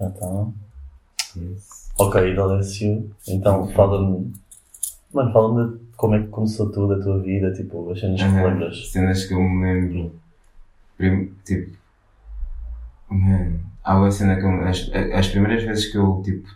[0.00, 0.54] Então.
[1.36, 1.90] Yes.
[1.98, 3.10] Ok, Idalécio.
[3.28, 4.32] Então fala-me.
[5.12, 8.26] Mano, fala-me de como é que começou tudo a tua vida, tipo, as cenas que
[8.26, 8.90] Aham, lembras.
[8.90, 10.14] Cenas que eu me lembro.
[10.96, 11.76] Prim- tipo.
[13.10, 16.48] Man, há uma cena que eu, as, as primeiras vezes que eu tipo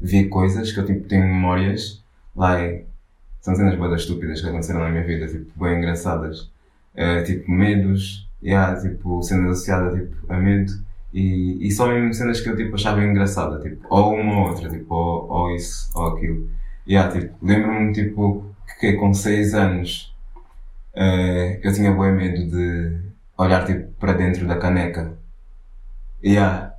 [0.00, 2.02] vi coisas que eu tipo tenho memórias,
[2.34, 2.86] like,
[3.40, 6.50] são cenas bem estúpidas que aconteceram na minha vida, tipo, bem engraçadas.
[6.94, 10.72] Eh, tipo, medos, yeah, tipo, cenas associadas tipo, a medo.
[11.12, 14.68] E, e só mesmo cenas que eu tipo, achava engraçada, tipo, ou uma ou outra,
[14.70, 16.48] tipo, ou, ou isso, ou aquilo.
[16.88, 18.44] Yeah, tipo, lembro-me tipo,
[18.80, 20.12] que com 6 anos
[20.94, 22.98] eh, eu tinha bem medo de
[23.36, 25.16] olhar tipo, para dentro da caneca.
[26.24, 26.74] Yeah,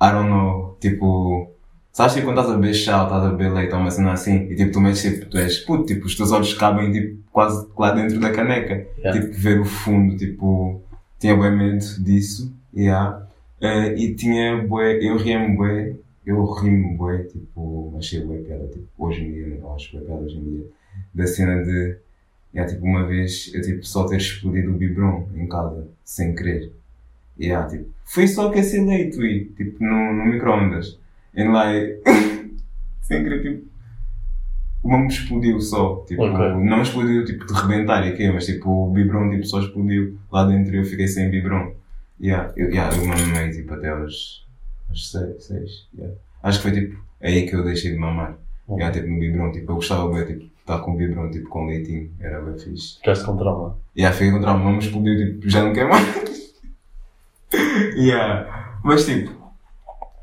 [0.00, 1.50] I don't know, tipo,
[1.92, 4.12] sabes tipo, quando estás a beber chá ou estás a beber leite ou uma cena
[4.12, 7.22] assim, e tipo, tu metes tipo, tu és puto, tipo, os teus olhos cabem tipo,
[7.32, 8.86] quase lá dentro da caneca.
[8.98, 9.20] Yeah.
[9.20, 10.82] Tipo, ver o fundo, tipo,
[11.18, 13.25] tinha bem medo disso, yeah.
[13.60, 18.86] Eh, e tinha bué, eu ria-me bué, eu ri-me bué, tipo, achei bué piada, tipo,
[18.98, 20.66] hoje em dia, eu acho bué piada hoje em dia,
[21.14, 21.96] da cena de,
[22.54, 26.72] yeah, tipo, uma vez eu, tipo, só ter explodido o biberon em casa, sem querer.
[27.38, 30.98] Yeah, tipo, foi só aquecer leite, ui, tipo, no, no micro-ondas.
[31.36, 32.02] And like,
[33.02, 33.66] sem querer, tipo,
[34.82, 36.64] o mambo explodiu só, tipo, Ok.
[36.64, 40.44] não explodiu, tipo, de rebentar e quê, mas tipo, o biberon, tipo, só explodiu lá
[40.46, 41.72] dentro e eu fiquei sem biberon.
[42.20, 44.46] Yeah, eu, yeah, eu mamei, tipo, até aos,
[44.88, 46.16] aos seis, seis, yeah.
[46.42, 48.36] Acho que foi, tipo, aí que eu deixei de mamar.
[48.66, 48.78] Uhum.
[48.78, 51.66] Yeah, tipo, no biberon, tipo, eu gostava bem, tipo, estar com o biberon, tipo, com
[51.66, 52.96] leitinho, era bem fixe.
[52.96, 53.76] Ficaste com trauma.
[53.96, 56.54] Yeah, fiquei com trauma, mamãe explodiu, tipo, já não quer mais.
[57.96, 58.78] yeah.
[58.82, 59.30] Mas, tipo,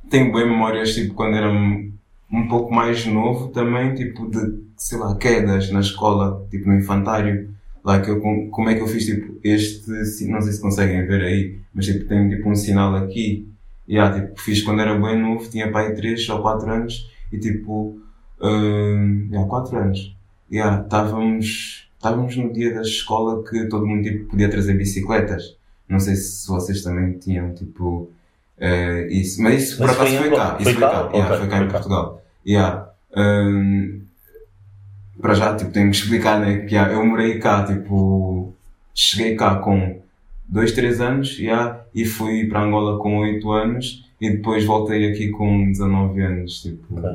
[0.09, 1.94] tenho bem memórias, tipo, quando era um
[2.33, 7.53] um pouco mais novo também, tipo, de, sei lá, quedas na escola, tipo, no infantário.
[7.84, 11.06] Lá que eu, com- como é que eu fiz, tipo, este, não sei se conseguem
[11.06, 13.48] ver aí, mas, tipo, tenho, tipo, um sinal aqui.
[13.90, 18.00] Yeah, tipo, fiz quando era bem novo, tinha pai 3 ou 4 anos, e, tipo,
[18.42, 20.16] hum, yeah, 4 anos.
[20.52, 25.57] Yeah, estávamos, estávamos no dia da escola que todo mundo, tipo, podia trazer bicicletas.
[25.90, 28.09] Não sei se vocês também tinham, tipo,
[28.57, 29.41] eh, isso.
[29.41, 30.57] Mas isso, por Mas acaso, foi foi cá.
[30.59, 30.90] Isso Foi cá?
[30.90, 31.09] cá.
[31.12, 31.68] Yeah, Ok, foi cá em.
[31.69, 32.24] Portugal.
[32.47, 32.90] Yeah.
[33.18, 34.02] Hum,
[35.23, 36.57] para já, tipo, tenho que explicar, né?
[36.67, 38.53] Que yeah, eu morei cá, tipo,
[38.94, 40.00] cheguei cá com
[40.50, 45.29] 2, 3 anos, yeah, e fui para Angola com 8 anos, e depois voltei aqui
[45.29, 47.09] com 19 anos, tipo, Ok.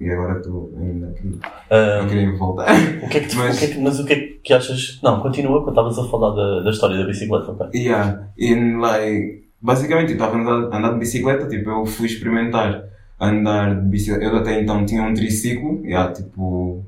[0.00, 1.38] e agora estou ainda aqui.
[1.70, 2.66] Ah, Eu queria voltar.
[3.04, 4.52] o que é que tu, Mas- o que é que- mas o que é que
[4.52, 4.98] achas?
[5.00, 7.68] Não, continua quando estavas a falar da, da história da bicicleta, ok?
[7.80, 12.82] Yeah, and like, basicamente, eu estava a andar, andar de bicicleta, tipo, eu fui experimentar
[13.20, 14.24] andar de bicicleta.
[14.24, 16.84] Eu até então tinha um triciclo, yeah, tipo,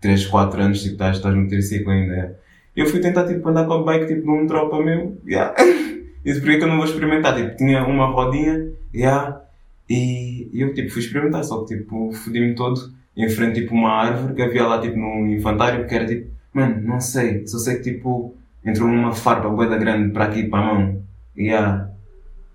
[0.00, 2.12] 3, 4 anos, tipo, estás, estás no triciclo ainda.
[2.12, 2.34] yeah.
[2.76, 5.54] Eu fui tentar, tipo, andar com a bike, tipo, num tropa meu, yeah.
[6.22, 9.40] Porque é que eu não vou experimentar, tipo, tinha uma rodinha, yeah,
[9.88, 14.34] e eu, tipo, fui experimentar, só que, tipo, fodi-me todo em frente, tipo, uma árvore
[14.34, 17.94] que havia lá, tipo, no infantário, que era, tipo, mano, não sei, só sei que,
[17.94, 21.02] tipo, entrou uma farpa boeda grande para aqui, para a mão.
[21.36, 21.90] Yeah.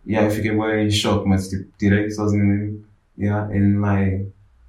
[0.05, 2.83] Yeah, eu fiquei bem em choque, mas tipo, tirei sozinho mesmo.
[3.17, 4.27] Yeah, and like,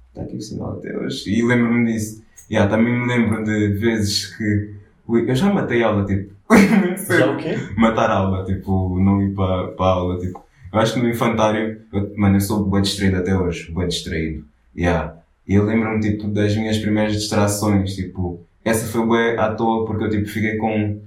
[0.09, 1.29] está aqui o sinal até hoje.
[1.29, 2.23] E lembro-me disso.
[2.49, 4.75] Yeah, também me lembro de vezes que
[5.07, 6.35] ui, eu já matei aula, tipo.
[7.07, 7.55] Já o quê?
[7.75, 10.43] matar aula, tipo, não ir para a aula, tipo.
[10.71, 14.45] Eu acho que no infantário, eu, mano, eu sou bem distraído até hoje, bem distraído.
[14.75, 15.15] Yeah.
[15.47, 20.03] E eu lembro-me, tipo, das minhas primeiras distrações, tipo, essa foi bem à toa porque
[20.03, 20.99] eu, tipo, fiquei com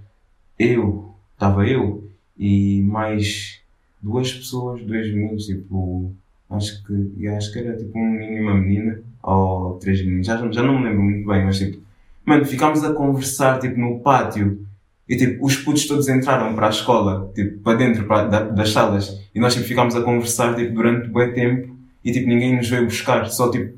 [0.59, 3.61] eu, estava eu e mais
[4.01, 6.13] duas pessoas, dois meninos, tipo,
[6.49, 10.37] acho que, acho que era tipo um menino e uma menina, ou três meninos, já,
[10.51, 11.79] já não me lembro muito bem, mas tipo,
[12.25, 14.67] mano, ficámos a conversar, tipo, no pátio,
[15.09, 18.71] e tipo, os putos todos entraram para a escola, tipo, para dentro para, da- das
[18.73, 22.69] salas, e nós tipo, ficámos a conversar, tipo, durante bem tempo, e tipo, ninguém nos
[22.69, 23.77] veio buscar, só tipo,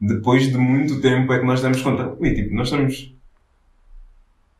[0.00, 3.14] depois de muito tempo é que nós damos conta, ui, tipo, nós estamos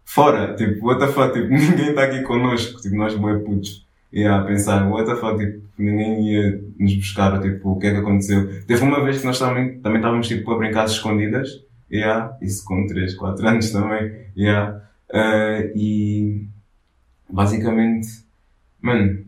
[0.05, 3.87] fora, tipo, what the fuck, tipo, ninguém está aqui connosco, tipo, nós bué putos.
[4.13, 7.93] E a pensar, what the fuck, tipo, ninguém ia nos buscar, tipo, o que é
[7.93, 8.65] que aconteceu.
[8.65, 11.49] Teve uma vez que nós também, também estávamos, tipo, a brincar escondidas,
[11.91, 14.83] yeah, isso com 3, 4 anos também, yeah.
[15.13, 16.47] Eh, e,
[17.29, 18.09] basicamente,
[18.81, 19.25] mano,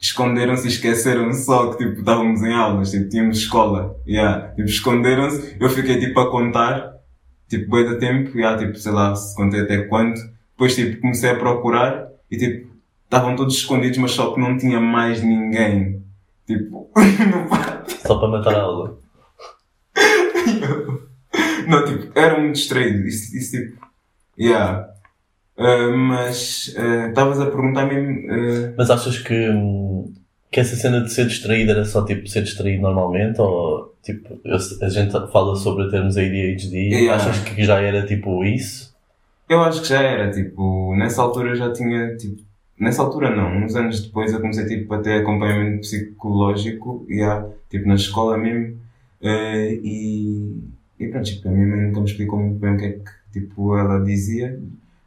[0.00, 5.56] esconderam-se e esqueceram-se só que, tipo, estávamos em aulas, tipo, tínhamos escola, yeah, tipo, esconderam-se,
[5.60, 6.94] eu fiquei, tipo, a contar,
[7.48, 10.20] tipo, bem de tempo, já, tipo, sei lá, se contei até quanto.
[10.52, 12.73] Depois, tipo, comecei a procurar e, tipo,
[13.16, 16.02] estavam todos escondidos, mas só que não tinha mais ninguém.
[16.46, 16.90] Tipo,
[17.30, 17.96] no pátio.
[18.06, 18.98] Só para matar a aula.
[21.66, 23.06] Não, tipo, era um distraído.
[23.06, 23.78] Isso, isso tipo,
[24.38, 24.88] yeah.
[25.56, 29.48] Ah, mas, ah, estavas a perguntar mesmo, ah, Mas achas que.
[29.50, 30.12] hum,
[30.50, 33.40] que essa cena de ser distraído era só tipo ser distraído normalmente?
[33.40, 37.14] Ou tipo, eu- a gente fala sobre termos ADHD, Yeah.
[37.16, 38.94] achas que já era tipo isso?
[39.48, 42.40] Eu acho que já era, tipo, nessa altura eu já tinha, tipo,
[42.78, 47.46] nessa altura não, uns anos depois eu comecei, tipo, a ter acompanhamento psicológico, e há,
[47.70, 48.78] tipo, na escola mesmo,
[49.22, 50.62] eh, e,
[51.00, 53.40] e pronto, tipo, a minha mãe nunca me explicou muito bem o que é que,
[53.40, 54.60] tipo, ela dizia,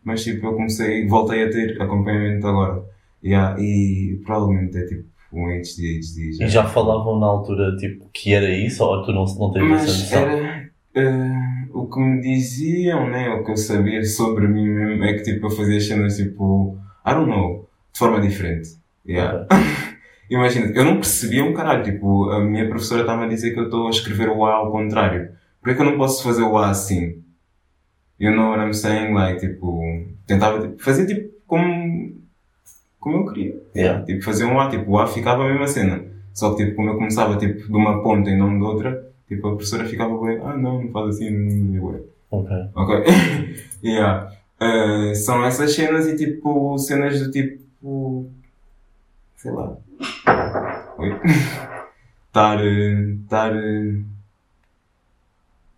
[0.03, 2.83] mas, tipo, eu comecei, voltei a ter acompanhamento agora,
[3.21, 6.45] e, há, e provavelmente é, tipo, um HDHD já.
[6.45, 9.85] E já falavam na altura tipo que era isso ou tu não, não tens essa
[9.87, 10.19] Mas noção?
[10.19, 10.69] era.
[10.95, 13.29] eh, o que me diziam, né?
[13.31, 16.77] O que eu sabia sobre mim mesmo é que tipo, eu fazia cenas tipo.
[17.07, 17.69] I don't know.
[17.93, 18.77] De forma diferente.
[19.07, 19.47] Yeah.
[20.29, 21.83] Imagina, eu não percebia um caralho.
[21.83, 24.71] Tipo, a minha professora estava a dizer que eu estou a escrever o A ao
[24.71, 25.29] contrário.
[25.61, 27.23] Por que que eu não posso fazer o A assim?
[28.19, 29.13] You know what I'm saying?
[29.13, 29.81] Like, tipo,
[30.25, 32.13] tentava tipo, fazer tipo como,
[32.99, 33.55] como eu queria.
[33.73, 34.03] Yeah.
[34.03, 36.03] Tipo, fazer um A, tipo, o A ficava a mesma cena.
[36.33, 39.47] Só que, tipo, como eu começava, tipo, de uma ponta e não de outra, tipo,
[39.47, 42.01] a professora ficava bem, ah, não, não faz assim, não, não, não.
[42.29, 42.55] Ok.
[42.75, 43.03] Ok?
[43.83, 44.29] yeah.
[44.59, 48.29] Eh, são essas cenas e, tipo, cenas do tipo,
[49.35, 49.77] sei lá.
[50.97, 51.11] Oi?
[52.27, 53.51] Estar, estar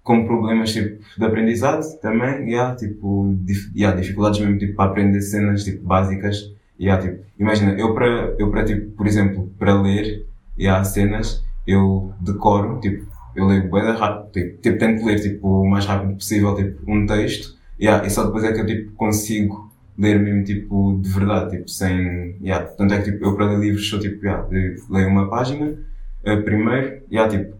[0.03, 5.21] com problemas, tipo, de aprendizado também, yeah, tipo, dif yeah, dificuldades mesmo, tipo, para aprender
[5.21, 6.51] cenas, tipo, básicas.
[6.79, 10.25] Yeah, tipo, imagina, eu para, eu para, tipo, por exemplo, para ler,
[10.57, 13.05] yeah, cenas, eu decoro, tipo,
[13.35, 17.05] eu leio bem rápido, tipo, tipo, tento ler, tipo, o mais rápido possível, tipo, um
[17.05, 21.57] texto, yeah, e só depois é que eu, tipo, consigo ler mesmo, tipo, de verdade,
[21.57, 24.45] tipo, sem, yeah, tanto é que, tipo, eu para ler livros sou, tipo, yeah,
[24.89, 25.77] leio- uma página,
[26.23, 27.55] eh, primeiro, yeah, tipo,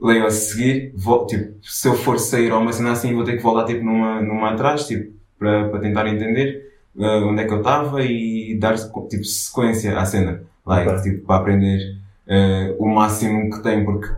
[0.00, 3.36] leio a seguir, vou, tipo, se eu for sair ou uma cena assim, vou ter
[3.36, 7.52] que voltar, tipo, numa, numa atrás, tipo, para, para tentar entender eh, onde é que
[7.52, 11.02] eu estava e dar, tipo, sequência à cena, like, Ok.
[11.02, 14.08] tipo, para aprender eh, o máximo que tem, porque,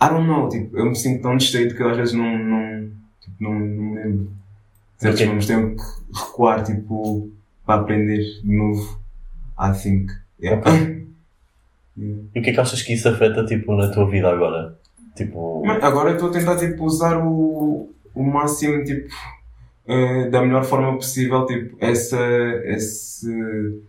[0.00, 2.90] I don't know, tipo, eu me sinto tão distraído que eu às vezes não, não,
[3.20, 4.32] tipo, não, não me lembro.
[4.98, 5.26] Certos Ok.
[5.28, 7.30] nomes tenho que recuar, tipo,
[7.64, 8.98] para aprender de novo,
[9.58, 10.10] I think.
[10.42, 10.62] Yeah.
[12.00, 12.22] Yeah.
[12.32, 14.78] E o que é que achas que isso afeta tipo na tua vida agora?
[15.16, 19.08] Tipo, Mas agora eu estou a tentar tipo, usar o, o máximo tipo,
[19.84, 22.16] eh, da melhor forma possível tipo, essa,
[22.66, 23.82] esse.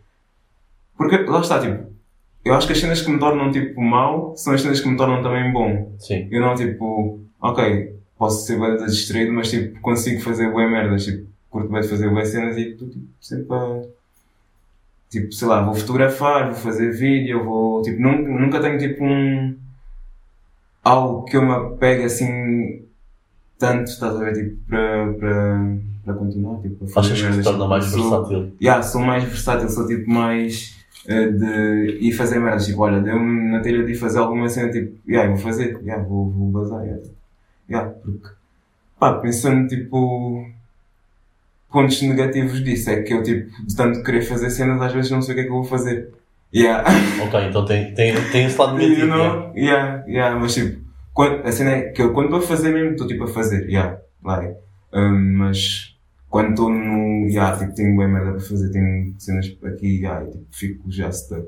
[0.97, 1.87] Porque lá está, tipo,
[2.43, 4.97] eu acho que as cenas que me tornam tipo mau são as cenas que me
[4.97, 5.95] tornam também bom.
[5.99, 6.27] sim.
[6.31, 11.27] Eu não tipo, ok, posso ser bem distraído, mas tipo, consigo fazer boas merdas, tipo,
[11.49, 13.81] curto bem de fazer boas cenas e tipo, sempre a.
[15.09, 17.81] Tipo, sei lá, vou fotografar, vou fazer vídeo, vou.
[17.81, 19.55] Tipo, nunca, nunca tenho tipo um.
[20.83, 22.83] algo que eu me apegue assim.
[23.57, 24.33] tanto, estás a ver?
[24.33, 25.13] Tipo, para.
[25.13, 25.77] para.
[26.05, 28.53] para continuar, tipo, a fazer Achas que te merdas, torna mais sou- versátil?
[28.61, 30.75] Yeah, sou mais versátil, sou tipo mais
[31.07, 32.65] eh, de ir fazer merdas.
[32.67, 36.03] Tipo, olha, deu-me na telha de ir fazer alguma cena, tipo, yeah, vou fazer, yeah,
[36.03, 36.83] vou, vou bazar.
[36.83, 37.15] Yeah, tipo,
[37.69, 38.29] yeah, porque,
[38.99, 40.45] pá, pensando tipo,
[41.71, 45.21] pontos negativos disso, é que eu, tipo, de tanto querer fazer cenas, às vezes não
[45.21, 46.11] sei o que é que eu vou fazer.
[46.53, 46.83] Yeah.
[47.23, 49.01] Ok, então tem, tem, tem esse lado negativo.
[49.01, 49.53] you know?
[49.55, 50.81] Yeah, yeah, mas tipo,
[51.13, 53.69] quando, a cena é que eu quando estou a fazer mesmo, estou tipo a fazer,
[53.69, 54.55] yeah, like,
[54.93, 55.95] um, mas
[56.27, 60.31] quando estou no, yeah, tipo, tenho bem merda para fazer, tenho cenas aqui, yeah, e,
[60.31, 61.47] tipo, fico já stuck,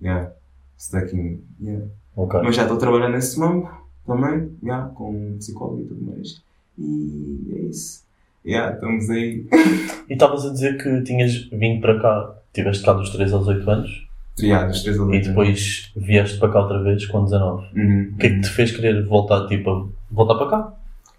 [0.00, 0.30] yeah,
[0.78, 1.84] stuck in, yeah.
[2.16, 2.40] Ok.
[2.42, 3.70] Mas já estou trabalhando nesse mambo
[4.08, 6.42] também, yeah, com um psicólogo e tudo mais,
[6.76, 8.02] e é isso,
[8.44, 9.46] yeah, estamos aí,
[10.08, 13.70] E estavas a dizer que tinhas vindo para cá, tiveste cá dos 3 aos 8
[13.70, 14.08] anos
[14.40, 15.26] yeah, dos três e alunos.
[15.28, 17.66] depois vieste para cá outra vez com 19.
[17.76, 18.12] Uhum.
[18.14, 20.72] O que é que te fez querer voltar, tipo, voltar para cá?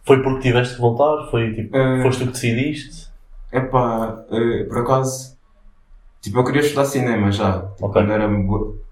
[0.03, 1.29] Foi porque tiveste que voltar?
[1.29, 3.09] Foi tipo, Eh, foste tu que decidiste?
[3.51, 5.37] Epá, eh, por acaso,
[6.21, 7.61] tipo, eu queria estudar cinema já.
[7.61, 7.93] Tipo, Ok.
[8.01, 8.27] Quando era,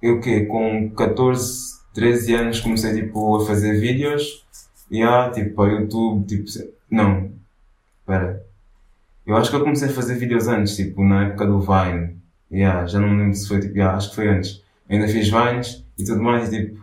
[0.01, 0.45] eu quê?
[0.45, 4.46] Com 14, 13 anos comecei, tipo, a fazer vídeos.
[4.89, 6.46] E há, tipo, para YouTube, tipo,
[6.89, 7.32] não,
[8.00, 8.44] espera.
[9.25, 12.15] Eu acho que eu comecei a fazer vídeos antes, tipo, na época do Vine.
[12.50, 14.63] Yeah, já não me lembro se foi, tipo, yeah, acho que foi antes.
[14.89, 16.79] Ainda fiz Vines e tudo mais, e, tipo,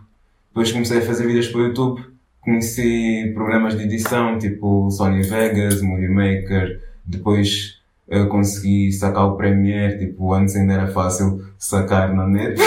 [0.49, 2.01] depois comecei a fazer vídeos para o YouTube.
[2.41, 9.97] Conheci programas de edição, tipo Sony Vegas, Movie Maker, depois eu consegui sacar o Premiere,
[9.97, 12.61] tipo, antes ainda era fácil sacar na net.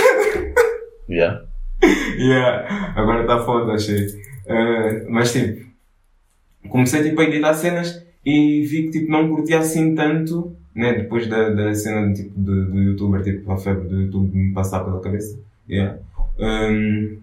[1.10, 1.47] Yeah.
[2.18, 4.06] yeah, agora está foda, achei.
[4.46, 5.66] Eh, mas tipo,
[6.68, 11.26] comecei tipo a editar cenas e vi que tipo não curtia assim tanto, né, depois
[11.26, 15.00] da, da cena tipo, de, do youtuber, tipo, a febre do YouTube me passar pela
[15.00, 15.38] cabeça.
[15.68, 15.98] Yeah.
[16.38, 17.18] Um,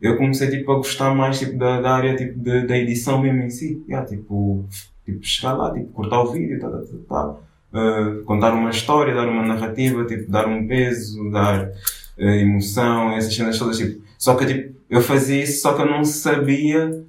[0.00, 3.42] eu comecei tipo a gostar mais tipo, da, da área tipo, de, da edição mesmo
[3.42, 3.82] em si.
[3.88, 4.64] Yeah, tipo,
[5.04, 7.36] tipo, chegar lá, tipo, cortar o vídeo, tá, tá, tá, tá.
[7.74, 11.72] Uh, contar uma história, dar uma narrativa, tipo, dar um peso, dar eh,
[12.16, 16.04] emoção, essas cenas todas, tipo, só que tipo, eu fazia isso, só que eu não
[16.04, 17.04] sabia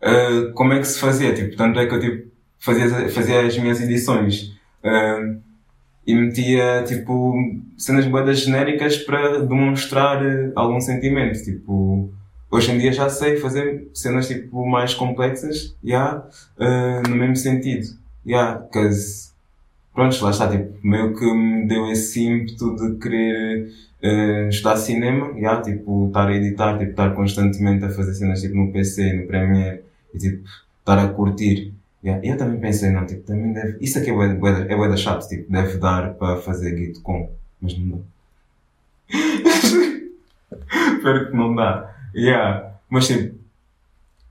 [0.00, 3.56] eh, como é que se fazia, tipo, tanto é que eu tipo, fazia, fazia as
[3.58, 5.36] minhas edições eh,
[6.06, 7.34] e metia tipo
[7.76, 12.10] cenas boedas genéricas para demonstrar eh, algum sentimento, tipo,
[12.50, 16.26] hoje em dia já sei fazer cenas tipo mais complexas, yeah,
[16.58, 17.86] eh, no mesmo sentido,
[18.26, 19.26] yeah, cause
[19.94, 23.72] pronto, lá está, tipo, meio que me deu esse ímpeto de querer
[24.06, 28.54] eh, estudar cinema, yeah, tipo, estar a editar, tipo, estar constantemente a fazer cenas tipo
[28.54, 29.82] no PC, no Premiere,
[30.14, 30.48] e tipo,
[30.80, 31.74] estar a curtir.
[32.04, 32.24] Yeah.
[32.24, 34.96] E eu também pensei, não, tipo, também deve, isso aqui é bué, é bué da
[34.96, 37.98] chato, tipo, deve dar para fazer Git com, mas não dá.
[40.96, 41.94] Espero que não dá.
[42.14, 42.74] Yeah.
[42.88, 43.36] Mas tipo,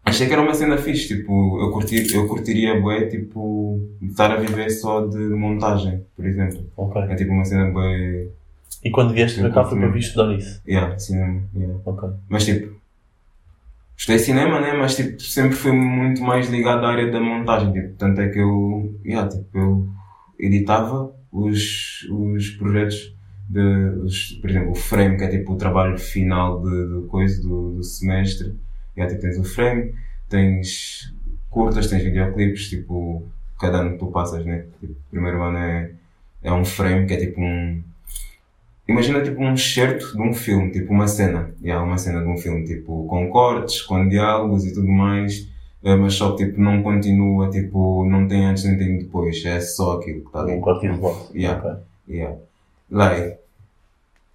[0.05, 4.37] achei que era uma cena fixe, tipo, eu, curti, eu curtiria bué, tipo, estar a
[4.37, 6.65] viver só de montagem, por exemplo.
[7.09, 8.27] É tipo uma cena bué,
[8.83, 10.61] E quando vieste para cá foi para vir estudar isso?
[10.67, 11.79] yeah, cinema, yeah.
[11.85, 12.09] Ok.
[12.29, 12.75] Mas tipo,
[13.97, 14.73] estudei cinema, né?
[14.73, 18.39] Mas tipo, sempre fui muito mais ligado à área da montagem, tipo, tanto é que
[18.39, 19.89] eu, yeah, tipo, eu
[20.39, 23.15] editava os, os projetos
[23.49, 23.61] de,
[24.03, 27.73] os, por exemplo, o frame, que é tipo o trabalho final de, de coisa, do,
[27.73, 28.55] do semestre.
[28.97, 29.95] Yeah, tipo, tens o frame,
[30.29, 31.13] tens
[31.49, 33.23] curtas, tens videoclipes, tipo,
[33.59, 34.65] cada ano que tu passas, né?
[34.79, 35.91] Tipo, o primeiro ano é,
[36.43, 37.81] é um frame, que é tipo um,
[38.87, 41.51] Imagina tipo um excerto de um filme, tipo uma cena.
[41.61, 45.49] Yeah, uma cena de um filme, tipo, com cortes, com diálogos e tudo mais,
[45.83, 49.59] eh, mas só que tipo não continua, tipo, não tem antes nem tem depois, é
[49.59, 50.53] só aquilo que está ali.
[50.53, 51.17] Um corte isolado.
[51.33, 51.59] Yeah.
[51.59, 51.79] Ok.
[52.07, 52.37] Yeah.
[52.91, 53.37] Like,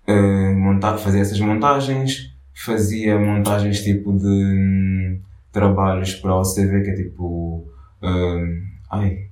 [0.07, 5.21] eh, montar, fazia essas montagens, fazia montagens tipo de hum,
[5.53, 7.65] trabalhos para o CV, que é tipo,
[8.03, 9.27] hum, ai,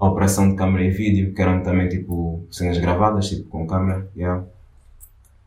[0.00, 4.08] a operação de câmera e vídeo, que eram também tipo cenas gravadas, tipo com câmera,
[4.16, 4.44] yeah.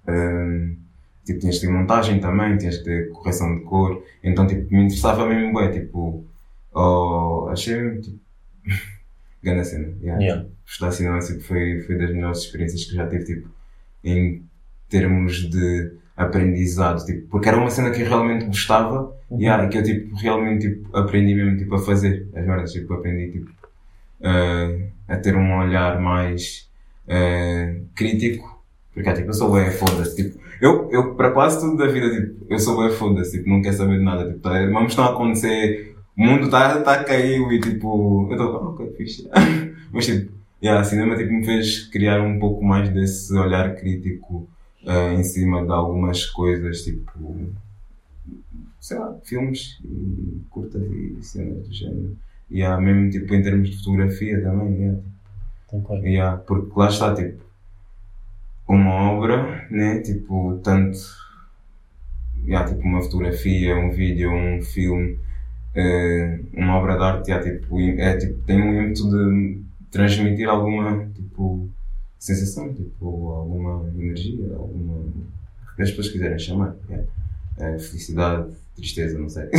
[0.08, 0.78] Hum,
[1.26, 4.84] tipo, tinhas de ter montagem também, tinhas de ter correção de cor, então tipo, me
[4.84, 6.26] interessava mesmo bem, tipo,
[6.74, 8.20] oh, achei mesmo, tipo,
[9.44, 10.22] grande cena, yeah.
[10.22, 10.46] Yeah.
[10.66, 13.50] estudar cinema tipo, foi, foi das melhores experiências que já tive, tipo,
[14.04, 14.44] em
[14.90, 19.78] termos de aprendizado, tipo, porque era uma cena que eu realmente gostava yeah, e que
[19.78, 23.52] eu tipo, realmente tipo, aprendi mesmo tipo, a fazer as merdas, tipo, aprendi tipo,
[24.22, 26.70] eh, a ter um olhar mais
[27.08, 28.57] eh, crítico,
[28.98, 32.10] porque ah, tipo, eu sou bem foda-se, tipo, eu, eu para quase tudo da vida,
[32.10, 35.06] tipo, eu sou bem foda-se, tipo, não quero saber de nada, tipo, tá, vamos estão
[35.06, 39.30] a acontecer, o mundo está tá a cair e tipo, eu estou, ah, ok, fixe.
[39.94, 40.32] Mas tipo,
[40.64, 44.50] yeah, cinema tipo, me fez criar um pouco mais desse olhar crítico
[44.84, 47.52] eh, em cima de algumas coisas, tipo,
[48.82, 52.18] sei lá, filmes e curtas e cenas do género.
[52.50, 55.00] E yeah, mesmo tipo em termos de fotografia também, yeah,
[55.72, 56.00] Ok.
[56.00, 57.44] Yeah, porque lá está, tipo,
[58.68, 60.00] uma obra, né?
[60.02, 60.98] Tipo, tanto,
[62.46, 65.20] yeah, tipo, uma fotografia, um vídeo, um filme,
[65.76, 71.06] eh, uma obra de arte, yeah, tipo, é, tipo, tem um ímpeto de transmitir alguma,
[71.16, 71.70] tipo,
[72.20, 75.06] sensação, tipo, alguma energia, alguma,
[75.76, 77.08] que as pessoas quiserem chamar, yeah.
[77.60, 79.50] Eh, felicidade, tristeza, não sei.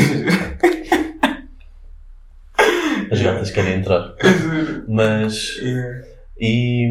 [3.11, 4.15] As gatas querem entrar.
[4.87, 5.59] Mas.
[6.39, 6.87] E.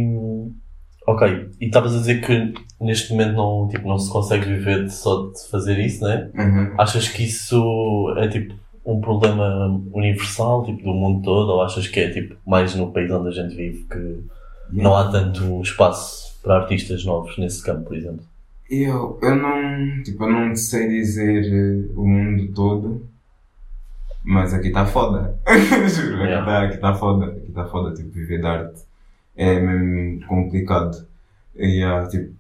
[1.08, 1.50] Ok.
[1.62, 5.28] E estavas a dizer que neste momento não, tipo, não se consegue viver de só
[5.32, 6.30] de fazer isso, né?
[6.36, 6.74] Uhum.
[6.78, 8.54] Achas que isso é tipo
[8.86, 11.50] um problema universal, tipo, do mundo todo?
[11.50, 14.24] Ou achas que é tipo mais no país onde a gente vive que
[14.72, 18.26] não há tanto espaço para artistas novos nesse campo, por exemplo?
[18.70, 23.08] Eu, eu não, tipo, eu não sei dizer eh, o mundo todo,
[24.26, 25.40] mas aqui está foda.
[25.88, 26.40] Juro, aqui Yeah.
[26.40, 27.26] está aqui tá foda.
[27.28, 28.87] Aqui está foda, tipo, viver de arte
[29.38, 31.08] é mesmo complicado.
[31.56, 32.34] E, ah, tipo,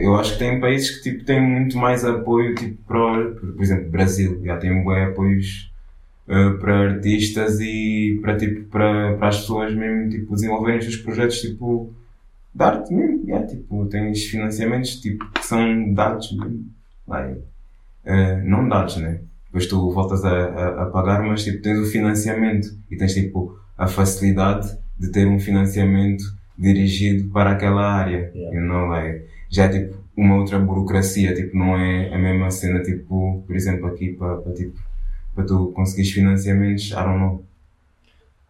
[0.00, 3.90] eu acho que tem países que tipo, têm muito mais apoio, tipo, para, por exemplo,
[3.90, 5.72] Brasil, já tem bem apoios
[6.28, 10.96] eh, para artistas e para, tipo, para, para as pessoas mesmo, tipo, desenvolverem os seus
[10.98, 11.94] projetos, tipo,
[12.54, 16.66] de arte mesmo, yeah, tipo, tens financiamentos tipo, que são dados mesmo.
[17.06, 17.40] Like,
[18.04, 19.20] eh, não dados, né?
[19.46, 23.58] Depois tu voltas a, a, a pagar, mas tipo, tens o financiamento e tens tipo
[23.76, 26.24] a facilidade de ter um financiamento
[26.56, 28.30] dirigido para aquela área.
[28.34, 28.58] Yeah.
[28.58, 33.44] You know, like, já tipo uma outra burocracia, tipo, não é a mesma cena, tipo,
[33.46, 34.76] por exemplo, aqui para, para, tipo,
[35.32, 37.44] para tu conseguires financiamentos, I don't know.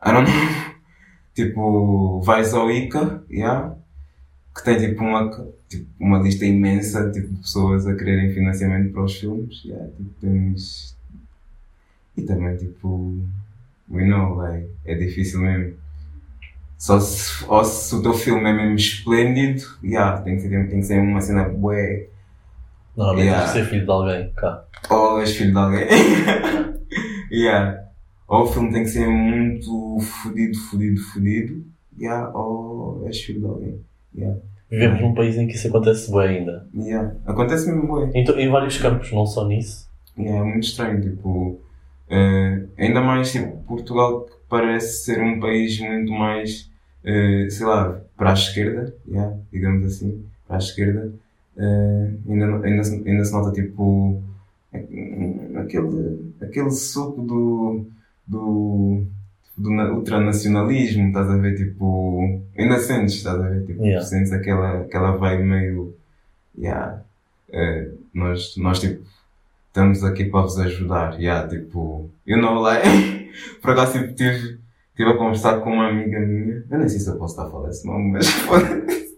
[0.03, 0.75] I don't know.
[1.35, 3.77] tipo, vais ao ICA, yeah,
[4.57, 5.31] que tem tipo uma,
[5.69, 9.63] tipo, uma lista imensa tipo, de pessoas a quererem financiamento para os filmes.
[9.63, 10.97] Yeah, tipo, tens...
[12.17, 13.15] E também, tipo,
[13.91, 15.75] we know, like, é difícil mesmo.
[16.79, 20.79] Só se, ou se o teu filme é mesmo esplêndido, yeah, tem, que ser, tem
[20.81, 22.07] que ser uma cena bué
[22.97, 23.45] Normalmente Yeah.
[23.45, 24.65] tens de ser filho de alguém cá.
[24.91, 25.87] Ou és filho de alguém.
[27.31, 27.79] yeah.
[28.27, 31.65] Ou o filme tem que ser muito fodido, fodido, fodido.
[31.99, 32.31] Yeah.
[32.37, 33.81] Ou és filho de alguém.
[34.17, 34.39] Yeah.
[34.71, 36.67] Vivemos num país em que isso acontece bem ainda.
[36.75, 37.15] Yeah.
[37.27, 38.11] Acontece mesmo bem.
[38.21, 39.89] Em, to- em vários campos, não só nisso.
[40.19, 41.61] Yeah, é muito estranho, tipo,
[42.11, 46.68] eh, ainda mais tipo, Portugal que parece ser um país muito mais,
[47.05, 51.13] eh, sei lá, para a esquerda, yeah, digamos assim, para a esquerda,
[51.57, 54.23] eh, ainda, ainda, se- ainda se nota tipo
[55.57, 57.87] aquele, aquele suco do,
[58.27, 59.03] do,
[59.57, 64.05] do na- ultranacionalismo, estás a ver, tipo, ainda sentes, estás a ver, tipo, Yeah.
[64.05, 65.95] sentes aquela, aquela vibe meio,
[66.57, 67.03] yeah,
[67.53, 69.03] eh, nós, nós tipo,
[69.69, 71.21] estamos aqui para vos ajudar.
[71.21, 73.31] Yeah, tipo, you know, like,
[73.63, 74.59] por acaso tipo, tive,
[74.99, 76.65] tive a conversar com uma amiga minha.
[76.69, 79.09] Eu nem sei se eu posso estar a falar esse nome, mas foda-se.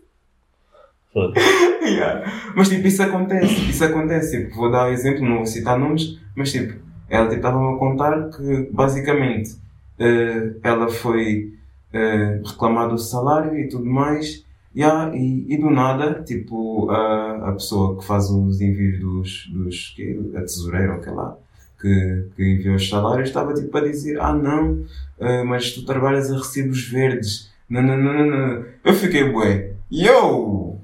[1.82, 2.52] Yeah.
[2.54, 4.44] Mas tipo, isso acontece, isso acontece.
[4.44, 7.78] Tipo, vou dar um exemplo, não vou citar nomes, mas tipo, ela tipo, estava-me a
[7.78, 9.56] contar que basicamente
[9.98, 11.54] eh, ela foi
[11.94, 14.44] eh, reclamar do salário e tudo mais.
[14.76, 19.88] Yeah, e, e do nada, tipo, a, a pessoa que faz os envios dos, dos
[19.96, 21.36] que, a tesoureira, ou que lá,
[21.80, 24.84] que, que envia os salários, estava tipo a dizer, ah não,
[25.18, 27.50] eh, mas tu trabalhas a recibos verdes.
[27.68, 28.64] Não, não, não, não.
[28.84, 30.76] Eu fiquei, bué, yo!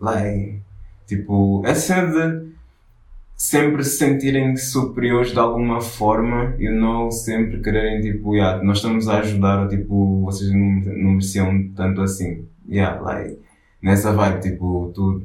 [0.00, 0.60] Like,
[1.06, 2.50] tipo, a cena de
[3.36, 9.08] sempre se sentirem superiores de alguma forma e não sempre quererem, tipo, yeah, nós estamos
[9.08, 12.46] a ajudar, ou tipo, vocês não, não mereciam tanto assim.
[12.68, 13.38] Yeah, like,
[13.82, 15.22] nessa vibe, tipo, tu,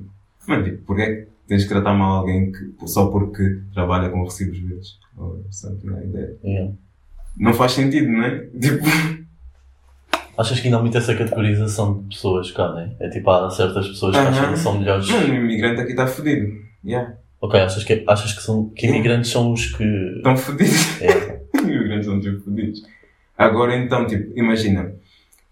[0.48, 4.57] mano, tipo, porquê é tens que tratar mal alguém que, só porque trabalha com recibos
[4.59, 4.99] verdes?
[5.17, 6.33] Or something like that.
[6.43, 6.73] Yeah.
[7.37, 8.39] Não faz sentido, não é?
[8.59, 8.85] Tipo,
[10.37, 12.93] Achas que ainda há muito essa categorização de pessoas cá, né?
[12.99, 14.53] É tipo, há certas pessoas que acham Aham.
[14.53, 15.09] que são melhores.
[15.09, 16.51] mano, o imigrante aqui está fodido.
[16.83, 19.84] Yeah, Ok, achas que, achas que, são, que imigrantes são os que.
[19.84, 21.01] estão fodidos.
[21.01, 22.81] É, Imigrantes são tipo fodidos.
[23.38, 24.93] Agora então, tipo, imagina,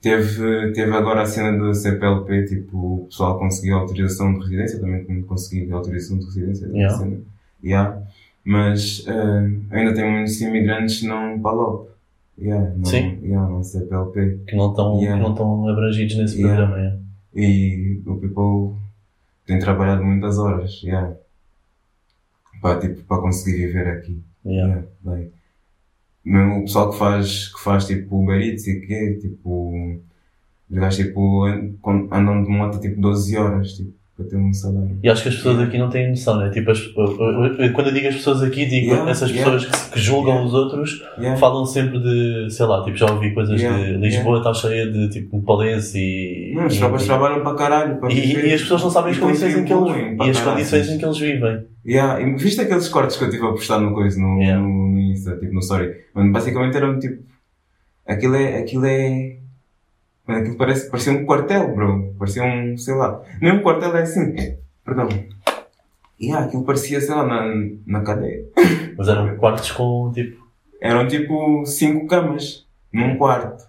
[0.04, 5.22] teve, teve agora a cena do CPLP, tipo, o pessoal conseguiu autorização de residência, também
[5.24, 6.68] consegui autorização de residência.
[6.68, 6.98] Yeah.
[6.98, 7.22] Cena.
[7.64, 8.02] Yeah.
[8.44, 11.90] Mas eh, ainda tem muitos imigrantes não PALOP.
[12.38, 13.20] Yeah, não, Sim.
[13.24, 14.40] Yeah, não CPLP.
[14.46, 15.24] que não estão Yeah.
[15.30, 16.68] não abrangidos nesse Yeah.
[16.68, 16.98] programa.
[17.36, 17.40] É.
[17.40, 18.76] E o people
[19.46, 21.16] tem trabalhado muitas horas, yeah.
[22.62, 24.22] Para, tipo, para conseguir viver aqui.
[24.46, 24.68] Yeah.
[24.74, 25.32] Yeah, like,
[26.24, 30.00] mesmo o pessoal que faz, que faz tipo Uber Eats e que tipo,
[30.70, 31.46] os gajos tipo,
[32.12, 34.96] andam de moto tipo 12 horas, tipo, para ter um salário.
[35.02, 36.50] E acho que as pessoas aqui não têm noção, né?
[36.52, 36.86] Tipo, as-
[37.74, 39.52] quando eu digo as pessoas aqui, digo Yeah, essas yeah.
[39.52, 40.48] pessoas que, que julgam Yeah.
[40.48, 41.36] os outros, Yeah.
[41.40, 45.10] falam sempre de, sei lá, tipo, já ouvi coisas Yeah, de Lisboa está cheia de
[45.10, 46.54] tipo nepalenses e.
[46.56, 48.46] Não, os e- tropas trabalham para caralho, para e, viver.
[48.50, 49.84] e as pessoas não sabem as condições em que eles
[50.18, 50.58] para e as caralho.
[50.58, 51.64] condições em que eles vivem.
[51.86, 54.62] Yeah, e viste aqueles cortes que eu tive a postar no coisa, no, Yeah.
[54.62, 55.92] no, no Insta, tipo, no Story?
[56.14, 57.24] Mano, basicamente eram tipo,
[58.08, 59.38] aquilo é, aquilo é,
[60.28, 62.14] mano, aquilo parece, parecia um quartel, bro.
[62.18, 64.34] Parecia um, sei lá, nem um quartel é assim,
[64.86, 65.08] perdão.
[66.22, 67.54] Yeah, aquilo parecia, sei lá, na,
[67.86, 68.46] na cadeia.
[68.98, 70.42] Mas eram quartos com tipo.
[70.82, 73.66] Eram tipo cinco camas num quarto.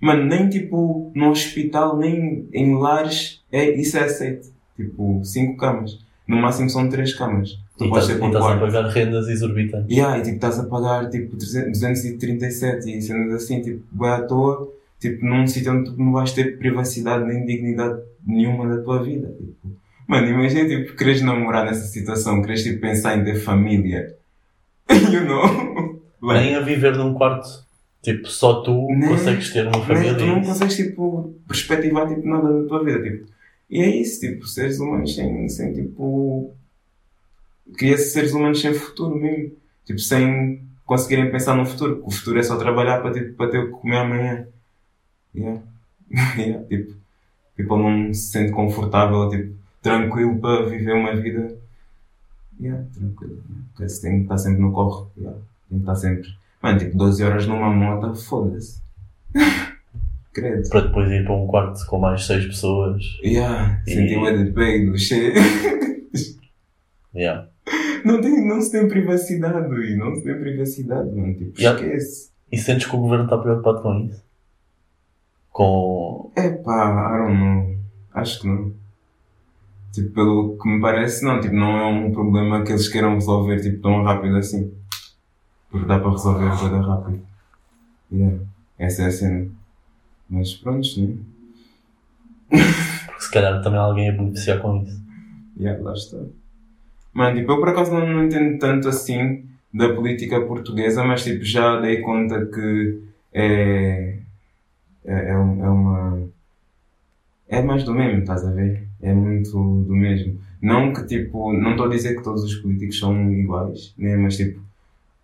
[0.00, 4.48] Mano, nem tipo no hospital, nem em lares, é, isso é aceito.
[4.76, 5.98] Tipo, cinco camas.
[6.26, 7.58] No máximo são três camas.
[7.76, 8.60] Tu E podes ter e um estás a quarto.
[8.60, 9.90] pagar rendas exorbitantes.
[9.96, 14.22] Yeah, e tipo, estás a pagar tipo 300 237 e cenas assim, tipo, vai à
[14.22, 19.02] toa, tipo, num sítio onde tu não vais ter privacidade nem dignidade nenhuma da tua
[19.02, 19.28] vida.
[19.28, 19.76] Tipo.
[20.06, 24.16] Mano, imagina, tipo, queres namorar nessa situação, queres tipo, pensar em ter família.
[24.90, 26.00] you know?
[26.22, 27.48] Nem a viver num quarto.
[28.02, 30.14] Tipo, só tu Nem- consegues ter uma família.
[30.16, 30.48] tu não e isso.
[30.50, 33.26] consegues, tipo, perspectivar, tipo, nada da tua vida, tipo.
[33.70, 36.52] E é isso, tipo, seres humanos sem, sem tipo,
[37.76, 39.52] cria-se seres humanos sem futuro mesmo.
[39.84, 41.96] Tipo, sem conseguirem pensar no futuro.
[41.96, 44.46] porque O futuro é só trabalhar para, tipo, para ter o que comer amanhã.
[45.34, 45.62] Yeah.
[46.38, 46.92] yeah, tipo,
[47.56, 51.56] tipo, ele não se sente confortável, tipo, tranquilo para viver uma vida.
[52.60, 53.32] Yeah, tranquilo.
[53.48, 53.64] Yeah.
[53.74, 55.06] Porque se tem que estar sempre no corre.
[55.18, 55.38] Yeah.
[55.68, 56.28] Tem que estar sempre.
[56.62, 58.80] Mano, tipo, 12 horas numa moto, foda-se.
[60.32, 60.68] Credo.
[60.70, 63.02] Para depois ir para um quarto com mais seis pessoas.
[63.22, 65.34] Yeah, senti E- uma de peido, cheio.
[67.14, 67.48] Yeah.
[68.04, 71.34] Não, tem, não se tem privacidade, e não se tem privacidade, mano.
[71.34, 71.80] Tipo, Yeah.
[71.80, 72.30] esquece.
[72.50, 74.22] E sentes que o governo está preocupado com isso?
[75.52, 76.32] Com.
[76.36, 77.76] Epá, I don't know.
[78.14, 78.72] Acho que não.
[79.92, 81.40] Tipo, pelo que me parece, não.
[81.40, 84.72] Tipo, não é um problema que eles queiram resolver, tipo, tão rápido assim.
[85.70, 87.20] Porque dá para resolver a coisa rápido.
[88.10, 88.38] Yeah.
[88.78, 89.50] Essa é a cena.
[90.28, 91.16] Mas pronto, né?
[92.48, 95.00] Porque se calhar também alguém ia beneficiar com isso.
[95.58, 96.18] Yeah, lá está.
[97.12, 101.44] Mano, tipo, eu por acaso não, não entendo tanto assim da política portuguesa, mas tipo,
[101.44, 104.18] já dei conta que é,
[105.04, 106.28] é, é, é uma.
[107.48, 108.88] É mais do mesmo, estás a ver?
[109.00, 110.40] É muito do mesmo.
[110.60, 114.16] Não que tipo, não estou a dizer que todos os políticos são iguais, né?
[114.16, 114.60] Mas tipo,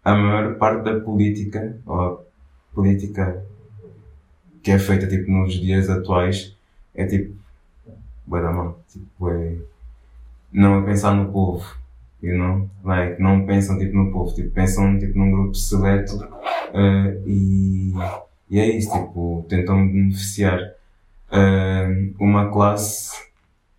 [0.04, 2.18] a maior parte da política, ou a
[2.74, 3.44] política
[4.62, 6.56] que é feita tipo nos dias atuais,
[6.94, 7.34] é tipo,
[8.26, 8.80] vai dar mal.
[8.88, 9.56] Tipo, é
[10.52, 11.64] não a pensar no povo,
[12.22, 12.68] you know?
[12.84, 16.18] Like, não pensam tipo no povo, tipo, pensam tipo num grupo seleto
[16.74, 17.92] eh, e,
[18.50, 20.61] e é isso, tipo, tentam beneficiar
[21.30, 23.28] eh, uma classe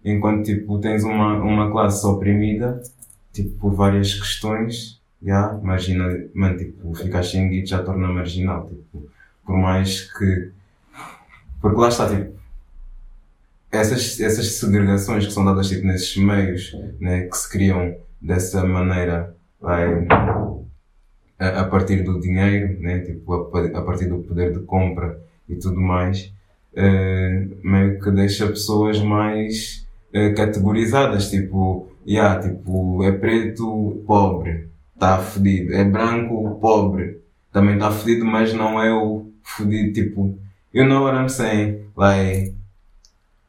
[0.03, 2.81] enquanto tipo tens uma, uma classe oprimida
[3.33, 9.09] tipo por várias questões já imagina mano, tipo, ficar sem já torna marginal tipo,
[9.45, 10.51] por mais que
[11.61, 12.39] porque lá está tipo
[13.71, 19.35] essas, essas segregações que são dadas tipo, nesses meios né, que se criam dessa maneira
[19.59, 20.07] vai,
[21.39, 25.55] a, a partir do dinheiro né, tipo, a, a partir do poder de compra e
[25.55, 26.31] tudo mais
[26.75, 35.17] eh, meio que deixa pessoas mais eh, categorizadas, tipo, yeah, tipo, é preto, pobre, tá
[35.19, 37.19] fedido, é branco, pobre,
[37.51, 40.37] também tá fedido, mas não é o fedido, tipo,
[40.73, 42.53] you know what I'm saying, like,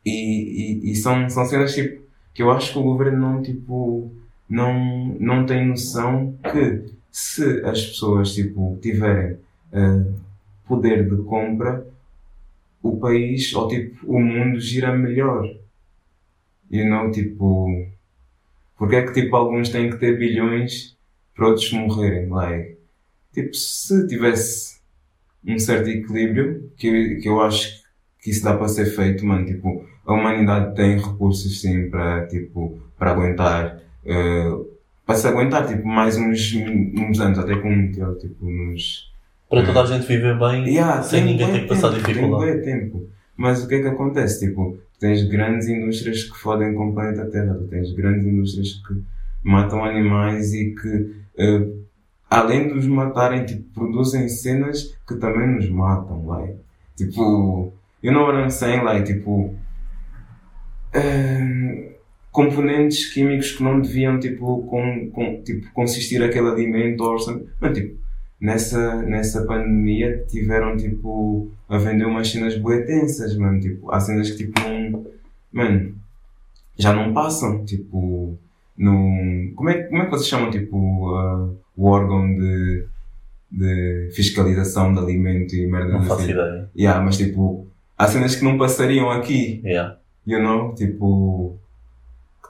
[0.05, 2.03] e, e, e são, são cenas, tipo,
[2.35, 4.11] que eu acho que o governo não, tipo,
[4.49, 9.39] não, não tem noção que se as pessoas, tipo, tiverem
[9.73, 10.05] eh,
[10.67, 11.87] poder de compra,
[12.83, 15.47] o país, ou tipo, o mundo gira melhor.
[16.71, 17.87] You know, tipo,
[18.79, 20.97] porque é que tipo alguns têm que ter bilhões
[21.35, 22.29] para outros morrerem?
[22.29, 22.79] Like,
[23.33, 24.81] tipo, se tivesse
[25.45, 27.83] um certo equilíbrio, que, que eu acho
[28.21, 32.81] que isso dá para ser feito, mano, tipo, a humanidade tem recursos sim para, tipo,
[32.99, 34.65] para aguentar, eh,
[35.11, 39.13] para se aguentar, tipo, mais uns, uns anos, até como, tipo, nos,
[39.49, 42.63] Para toda a gente viver bem Yeah, sem ninguém ter que passar tempo, dificuldade.
[42.63, 43.09] Tem tempo.
[43.37, 44.47] Mas o que é que acontece?
[44.47, 48.75] Tipo, tu tens grandes indústrias que fodem com o planeta Terra, tu tens grandes indústrias
[48.87, 49.03] que
[49.43, 51.67] matam animais e que, eh,
[52.31, 56.55] além de os matarem, tipo, produzem cenas que também nos matam, like.
[56.97, 58.85] Tipo, you know what I'm saying?
[58.85, 59.57] Like, tipo,
[60.93, 61.90] eh,
[62.31, 67.17] componentes químicos que não deviam, tipo, com, com, tipo consistir aquele alimento ou.
[67.61, 67.99] Mas, tipo,
[68.41, 73.61] nessa, nessa pandemia tiveram tipo a vender umas cenas bué tensas, mano.
[73.61, 75.05] Tipo, há cenas que tipo não.
[75.53, 75.95] Mano,
[76.79, 77.65] já não passam.
[77.65, 78.39] Tipo,
[78.77, 79.53] no.
[79.55, 82.85] Como é, como é que vocês chamam tipo ah, o órgão de,
[83.51, 86.09] de fiscalização de alimento e merda Não assim?
[86.09, 86.71] faço ideia.
[86.77, 87.67] Yeah, mas tipo,
[87.99, 89.97] há cenas que não passariam aqui Yeah.
[90.27, 91.59] you know, tipo,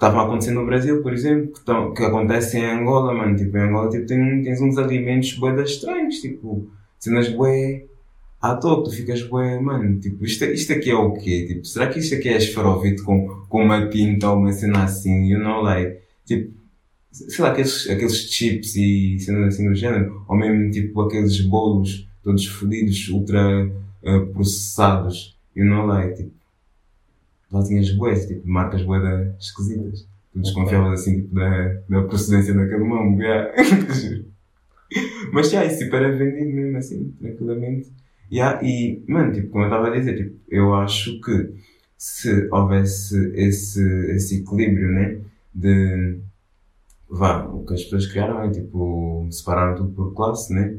[0.00, 3.54] estavam a acontecer no Brasil, por exemplo, que, tão, que acontece em Angola, mano, tipo,
[3.58, 7.84] em Angola, tipo, tem, tens uns alimentos bué estranhos, tipo, cenas bué
[8.40, 11.44] à toa, tu ficas bué, mano, tipo, isto, isto aqui é o quê?
[11.46, 15.26] Tipo, será que isto aqui é esferovite com, com uma pinta ou uma cena assim,
[15.26, 16.50] you know, like, tipo,
[17.12, 22.08] sei lá, aqueles, aqueles chips e cenas assim do género, ou mesmo, tipo, aqueles bolos
[22.22, 23.70] todos fodidos, ultra
[24.02, 26.39] eh, processados, you know, like, tipo,
[27.50, 30.08] lá tinhas bués, tipo, marcas bué esquisitas.
[30.32, 33.52] Tu desconfiavas assim, tipo, da, da procedência daquele mambo, yeah.
[35.32, 37.90] Mas, já, isso, tipo, era vendido mesmo assim, tranquilamente.
[38.30, 41.52] Yeah, e, mano, tipo, como eu estava a dizer, tipo, eu acho que
[41.96, 43.82] se houvesse esse,
[44.12, 45.18] esse equilíbrio, né,
[45.54, 46.18] de,
[47.08, 50.76] vá, o que as pessoas criaram é, tipo, separaram tudo por classe, né,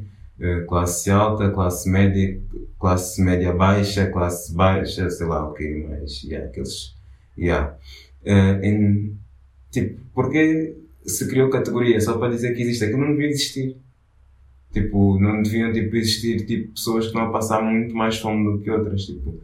[0.68, 2.40] classe alta, classe média,
[2.80, 6.96] classe média baixa, classe baixa, sei lá o que, mas, yeah, aqueles,
[7.38, 7.76] yeah.
[8.26, 9.16] Eh, em-
[9.72, 10.76] tipo, porque
[11.06, 13.78] se criou categoria só para dizer que existe, aquilo não devia existir.
[14.72, 18.64] Tipo, não deviam, tipo, existir, tipo, pessoas que estão a passar muito mais fome do
[18.64, 19.38] que outras, tipo,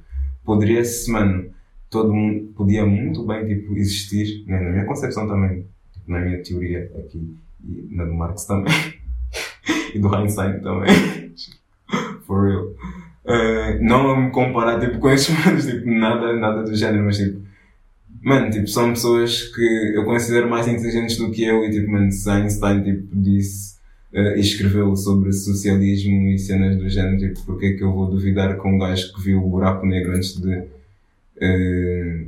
[0.45, 1.49] poderia-se, mano,
[1.89, 5.65] todo mundo, podia muito bem, tipo, existir, né, na minha concepção também,
[6.07, 8.73] na minha teoria aqui, e na do Marx também,
[9.93, 10.89] e do Einstein também,
[12.25, 12.67] for real.
[13.25, 17.17] Eh, não a me comparar, tipo, com esses manos, tipo, nada, nada do género, mas,
[17.17, 17.41] tipo,
[18.21, 22.11] mano, tipo, são pessoas que eu considero mais inteligentes do que eu, e, tipo, mano,
[22.11, 23.75] se Einstein, tipo, disse,
[24.13, 28.09] eh, e escreveu sobre socialismo e cenas do género, tipo, porque é que eu vou
[28.09, 30.63] duvidar com um gajo que viu o buraco negro antes de
[31.41, 32.25] eh,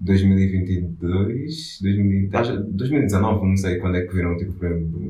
[0.00, 4.54] 2022, 2000, ah, já- 2019, não sei quando é que viram, tipo,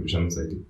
[0.07, 0.67] já não sei, tipo,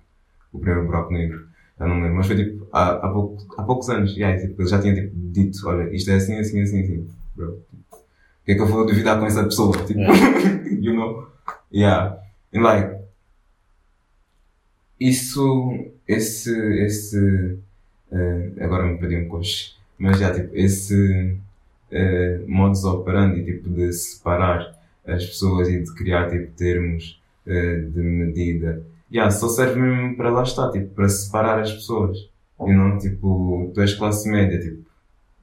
[0.55, 3.89] o primeiro buraco negro, já não lembro, mas foi tipo, há, há, pouco, há poucos
[3.89, 7.09] anos, aí, tipo, ele já tinha tipo, dito, olha, isto é assim, assim, assim, assim,
[7.35, 7.59] bro.
[7.91, 9.75] O que é que eu vou duvidar com essa pessoa?
[9.85, 9.99] Tipo,
[10.79, 11.27] you know?
[11.73, 12.19] Yeah.
[12.53, 12.95] And like,
[14.99, 16.51] isso, esse,
[16.83, 17.57] esse,
[18.11, 21.37] uh, agora me perdi um coche, mas já, tipo, esse
[21.91, 27.99] uh, modus operandi, tipo, de separar as pessoas e de criar, tipo, termos uh, de
[27.99, 32.17] medida, yeah, só serve mesmo para lá estar, tipo, para separar as pessoas.
[32.59, 34.85] E não, tipo, tu és classe média, tipo,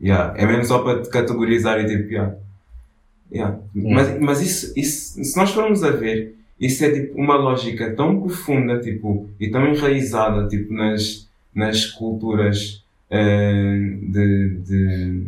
[0.01, 2.35] yeah, é mesmo só para te categorizar e tipo, yeah.
[3.31, 3.59] Yeah.
[3.75, 8.21] Mas, mas isso, isso, se nós formos a ver, isso é tipo uma lógica tão
[8.21, 15.27] profunda, tipo, e tão enraizada, tipo, nas, nas culturas uh, de, de,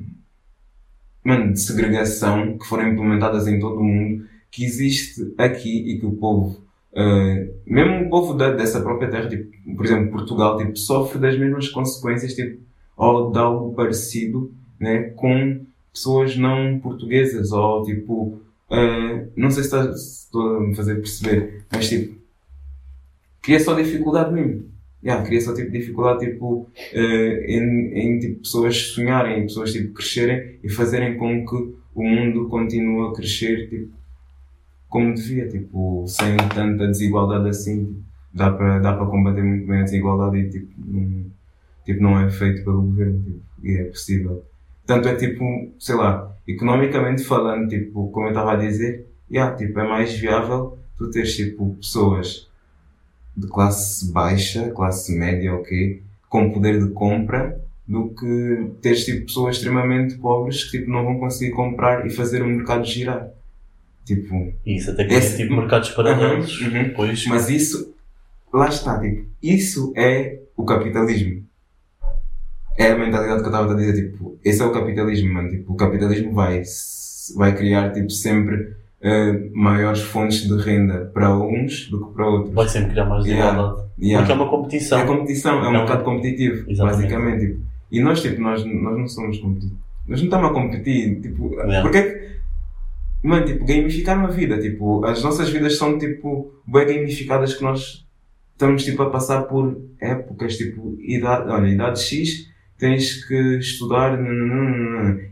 [1.25, 6.07] mano, de segregação que foram implementadas em todo o mundo, que existe aqui e que
[6.07, 6.64] o povo,
[6.97, 11.39] uh, mesmo o povo da, dessa própria terra, tipo, por exemplo, Portugal, tipo, sofre das
[11.39, 12.63] mesmas consequências, tipo,
[12.97, 19.77] ou de algo parecido, né, com pessoas não portuguesas, ou tipo, uh, não sei se
[19.77, 22.17] estou a me fazer perceber, mas tipo,
[23.41, 24.73] cria só dificuldade mesmo.
[25.03, 30.59] Yeah, cria só tipo dificuldade tipo, uh, em, em tipo, pessoas sonharem, pessoas tipo, crescerem
[30.65, 33.93] e fazerem com que o mundo continue a crescer tipo,
[34.95, 38.01] como devia, tipo, sem tanta desigualdade assim.
[38.33, 41.25] Dá para dá para combater muito bem a desigualdade e tipo, não,
[41.85, 44.45] tipo, não é feito pelo governo tipo, e é possível.
[44.87, 45.45] Tanto é tipo,
[45.81, 50.79] sei lá, economicamente falando, tipo, como eu estava a dizer, yeah, tipo, é mais viável
[50.97, 52.49] tu teres tipo pessoas
[53.37, 59.57] de classe baixa, classe média, ok, com poder de compra, do que teres tipo pessoas
[59.57, 63.35] extremamente pobres que tipo não vão conseguir comprar e fazer o mercado girar.
[64.05, 66.93] Tipo, isso até que esse, tipo mercados paralelos, uhum, uhum.
[66.95, 67.27] Pois...
[67.27, 67.95] mas isso
[68.53, 71.45] lá está, tipo, isso é o capitalismo
[72.77, 75.49] é a mentalidade que eu estava a dizer, tipo, esse é o capitalismo, mano.
[75.49, 76.63] Tipo, o capitalismo vai,
[77.37, 82.55] vai criar, tipo, sempre uh, maiores fontes de renda para uns do que para outros.
[82.55, 83.59] Vai sempre criar mais desigualdade.
[83.59, 83.85] Yeah.
[83.99, 84.19] Yeah.
[84.19, 84.99] Porque é uma competição.
[84.99, 87.03] É competição, é um é mercado competitivo, Exatamente.
[87.03, 87.47] basicamente.
[87.47, 87.61] Tipo.
[87.93, 89.79] E nós, tipo, nós, nós não somos competitivos.
[90.09, 91.83] Nós não estamos a competir, tipo, yeah.
[91.83, 92.25] porque é que,
[93.25, 98.07] mano, tipo, gamificar uma vida, tipo, as nossas vidas são, tipo, bem gamificadas que nós
[98.53, 104.19] estamos, tipo, a passar por épocas, tipo, idade, olha, idade X, tens que estudar,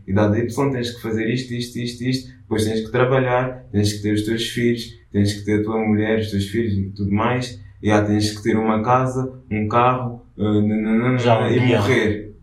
[0.07, 4.01] idade Y, tens que fazer isto, isto, isto, isto, depois tens que trabalhar, tens que
[4.01, 7.11] ter os teus filhos, tens que ter a tua mulher, os teus filhos e tudo
[7.11, 11.81] mais, e já tens que ter uma casa, um carro, uh, já um e guião.
[11.81, 12.35] morrer.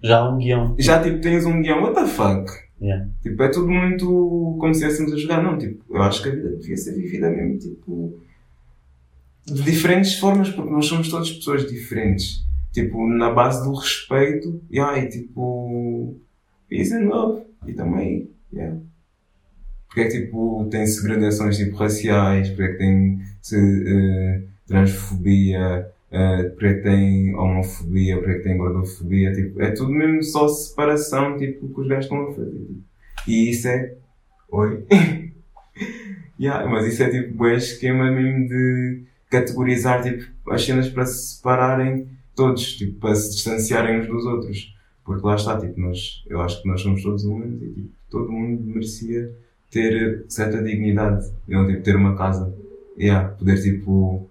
[0.00, 0.76] Já um guião.
[0.78, 2.61] Já tipo tens um guião, what the fuck?
[2.82, 3.08] Yeah.
[3.22, 4.06] Tipo, é tudo muito
[4.58, 7.30] como se estivéssemos a jogar, não, tipo, eu acho que a vida devia ser vivida
[7.30, 8.20] mesmo, tipo,
[9.46, 14.98] de diferentes formas, porque nós somos todas pessoas diferentes tipo, na base do respeito, yeah,
[14.98, 16.16] e tipo,
[16.68, 18.76] peace and love, e também, yeah.
[19.86, 25.86] Porque é que, tipo, tem segregações, tipo, raciais, porque é que tem se, uh, transfobia,
[26.12, 30.22] uh, porque é que tem homofobia, porque é que tem gordofobia, tipo, é tudo mesmo
[30.22, 32.82] só separação, tipo, que os gajos estão a fazer, tipo.
[33.26, 33.94] E isso é,
[34.50, 34.84] oi?
[36.38, 41.36] yeah, mas isso é, tipo, é esquema mesmo de categorizar, tipo, as cenas para se
[41.36, 44.74] separarem todos, tipo, para se distanciarem uns dos outros.
[45.04, 48.30] Porque lá está, tipo, nós, eu acho que nós somos todos humanos e tipo, todo
[48.30, 49.32] mundo merecia
[49.70, 51.32] ter certa dignidade.
[51.48, 52.54] Não, tipo, ter uma casa.
[52.96, 54.30] Yeah, poder, tipo,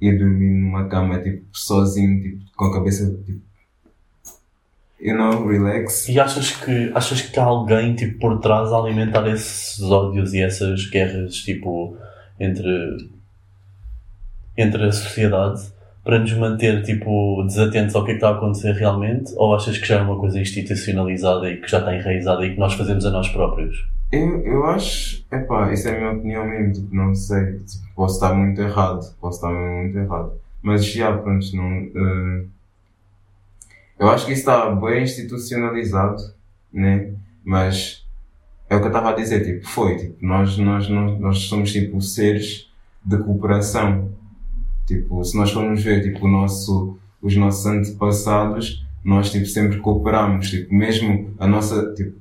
[0.00, 3.40] ir dormir numa cama, tipo, sozinho, tipo, com a cabeça, tipo,
[5.00, 6.08] you know, relax.
[6.08, 10.42] E achas que, achas que há alguém, tipo, por trás a alimentar esses ódios e
[10.42, 11.96] essas guerras, tipo,
[12.38, 12.96] entre,
[14.56, 15.76] entre a sociedade?
[16.06, 19.32] para nos manter tipo, desatentos ao que, é que está a acontecer realmente?
[19.34, 22.60] Ou achas que já é uma coisa institucionalizada e que já está enraizada e que
[22.60, 23.76] nós fazemos a nós próprios?
[24.12, 28.14] Eu, eu acho, epá, isso é a minha opinião mesmo, tipo, não sei, tipo, posso
[28.14, 32.48] estar muito errado, posso estar muito errado, mas já, pronto, não, uh,
[33.98, 36.22] eu acho que isso está bem institucionalizado,
[36.72, 37.12] né,
[37.44, 38.06] mas
[38.70, 41.72] é o que eu estava a dizer, tipo, foi, tipo, nós, nós, nós, nós somos,
[41.72, 42.70] tipo, seres
[43.04, 44.12] de cooperação,
[44.86, 50.48] Tipo, se nós formos ver, tipo, o nosso, os nossos antepassados, nós, tipo, sempre cooperamos.
[50.48, 52.16] Tipo, mesmo a nossa, tipo,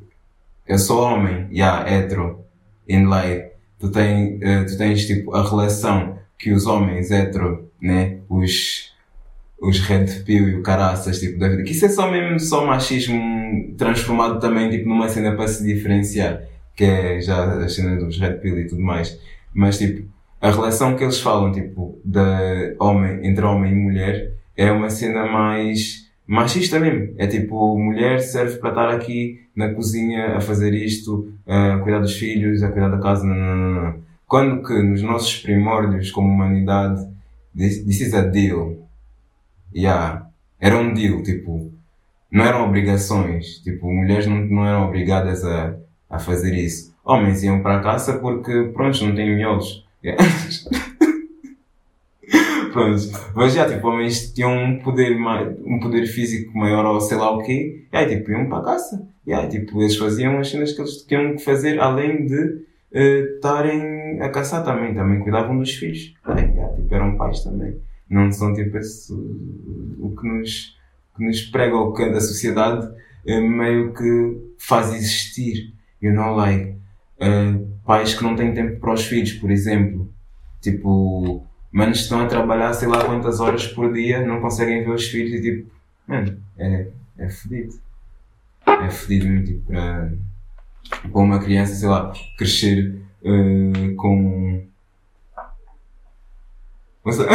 [0.67, 2.43] eu sou homem, yeah, hetero,
[2.87, 3.51] in life.
[3.79, 8.93] Tu, tem, uh, tu tens, tipo, a relação que os homens hetero, né, os,
[9.61, 11.63] os red pill e o caraças, tipo, da vida.
[11.63, 16.41] Que isso é só mesmo, só machismo transformado também, tipo, numa cena para se diferenciar.
[16.75, 19.19] Que é já a cena dos red pill e tudo mais.
[19.53, 20.07] Mas, tipo,
[20.41, 25.25] a relação que eles falam, tipo, de homem, entre homem e mulher, é uma cena
[25.25, 27.13] mais machista mesmo.
[27.17, 32.13] É tipo, mulher serve para estar aqui na cozinha a fazer isto, a cuidar dos
[32.13, 33.23] filhos, a cuidar da casa.
[33.23, 33.95] Não, não, não.
[34.27, 37.07] Quando que nos nossos primórdios como humanidade
[37.55, 38.87] this, this is a deal.
[39.73, 40.27] Yeah.
[40.59, 41.71] Era um deal, tipo,
[42.31, 43.59] não eram obrigações.
[43.59, 45.75] Tipo, mulheres não, não eram obrigadas a,
[46.09, 46.93] a fazer isso.
[47.03, 49.85] Homens iam para a caça porque, pronto, não têm miolos.
[50.03, 50.23] Yeah.
[52.73, 53.01] pronto.
[53.35, 55.15] Mas já, tipo, homens tinham um poder,
[55.65, 57.85] um poder físico maior ou sei lá o quê.
[57.91, 59.07] E aí, tipo, iam para a caça.
[59.27, 64.21] Aí, tipo, eles faziam as cenas que eles tinham que fazer além de eh, estarem
[64.21, 64.93] a caçar também.
[64.93, 66.13] Também cuidavam dos filhos.
[66.23, 67.75] Aí, yeah, tipo, eram pais também.
[68.09, 70.77] Não são, tipo, esse, o que nos,
[71.17, 72.87] que nos prega ou que a sociedade
[73.25, 75.73] eh, meio que faz existir.
[76.01, 76.75] You know, like,
[77.19, 80.09] eh, pais que não têm tempo para os filhos, por exemplo.
[80.61, 85.07] Tipo, manos estão a trabalhar sei lá quantas horas por dia, não conseguem ver os
[85.07, 85.71] filhos e tipo,
[86.07, 87.84] mano, é, é fedido.
[88.67, 90.11] É mesmo, tipo, para,
[91.11, 94.65] para uma criança, sei lá, crescer eh, com.
[97.05, 97.27] Nossa.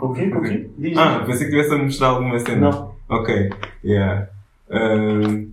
[0.00, 0.32] O quê?
[0.32, 0.70] O quê?
[0.78, 0.96] Diz.
[0.96, 2.70] Ah, pensei que tivesse a mostrar alguma cena.
[2.70, 2.94] Não.
[3.08, 3.50] Ok,
[3.84, 4.28] yeah.
[4.70, 5.50] Um,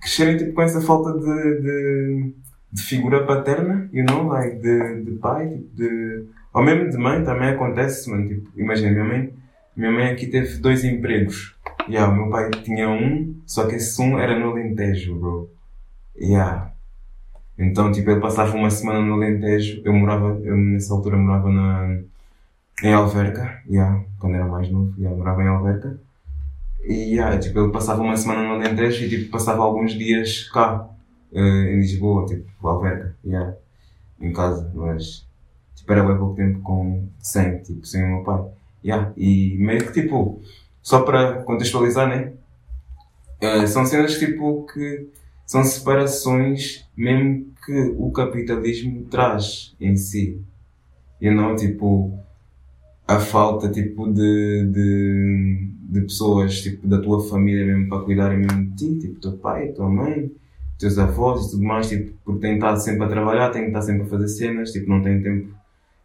[0.00, 2.34] crescerem tipo com essa falta de, de,
[2.72, 6.24] de figura paterna, you know, like de, de pai, tipo, de.
[6.52, 8.28] Ou mesmo de mãe também acontece, mano.
[8.28, 9.34] Tipo, imagina, minha mãe,
[9.76, 11.55] minha mãe aqui teve dois empregos.
[11.88, 15.50] Yeah, o meu pai tinha um, só que esse um era no Alentejo, bro.
[16.16, 16.72] Yeah.
[17.58, 19.82] Então, tipo, ele passava uma semana no Alentejo.
[19.84, 22.00] Eu morava, eu nessa altura morava na,
[22.82, 25.98] em Alverca, yeah, quando era mais novo, yeah, morava em Alverca.
[26.84, 30.88] E yeah, tipo, ele passava uma semana no Alentejo e tipo, passava alguns dias cá,
[31.32, 33.56] eh, em Lisboa, tipo, Alverca, yeah,
[34.20, 35.26] em casa, mas
[35.74, 38.44] tipo, era bem pouco tempo com, sem, tipo, sem o meu pai.
[38.84, 40.40] Yeah, e meio que tipo,
[40.86, 42.32] só para contextualizar, né?
[43.40, 45.08] Eh, são cenas tipo que
[45.44, 50.40] são separações mesmo que o capitalismo traz em si.
[51.20, 52.16] E não tipo
[53.04, 58.66] a falta tipo de, de, de pessoas tipo da tua família mesmo para cuidarem mesmo
[58.66, 60.30] de ti, tipo teu pai, tua mãe,
[60.78, 64.02] teus avós e tudo mais, tipo, porque têm estado sempre a trabalhar, têm estado sempre
[64.02, 65.48] a fazer cenas, tipo, não têm tempo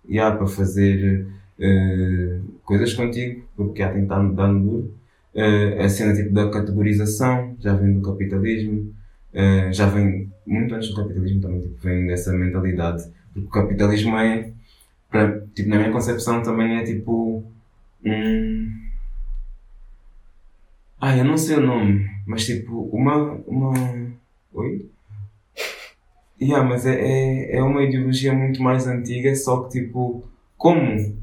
[0.09, 1.27] já para fazer
[1.61, 4.93] eh, coisas contigo, porque já tem estado dando duro.
[5.35, 8.93] Eh, a cena tipo da categorização já vem do capitalismo,
[9.33, 14.17] eh, já vem muito antes do capitalismo também, tipo, vem dessa mentalidade, porque o capitalismo
[14.17, 14.51] é
[15.09, 17.43] para, tipo, na minha concepção também é tipo
[18.03, 18.81] um.
[20.99, 23.33] Ah, eu não sei o nome, mas tipo, uma.
[23.47, 23.73] uma...
[24.53, 24.89] Oi?
[26.41, 30.23] Yeah, mas é, é, é uma ideologia muito mais antiga, só que tipo,
[30.57, 31.20] como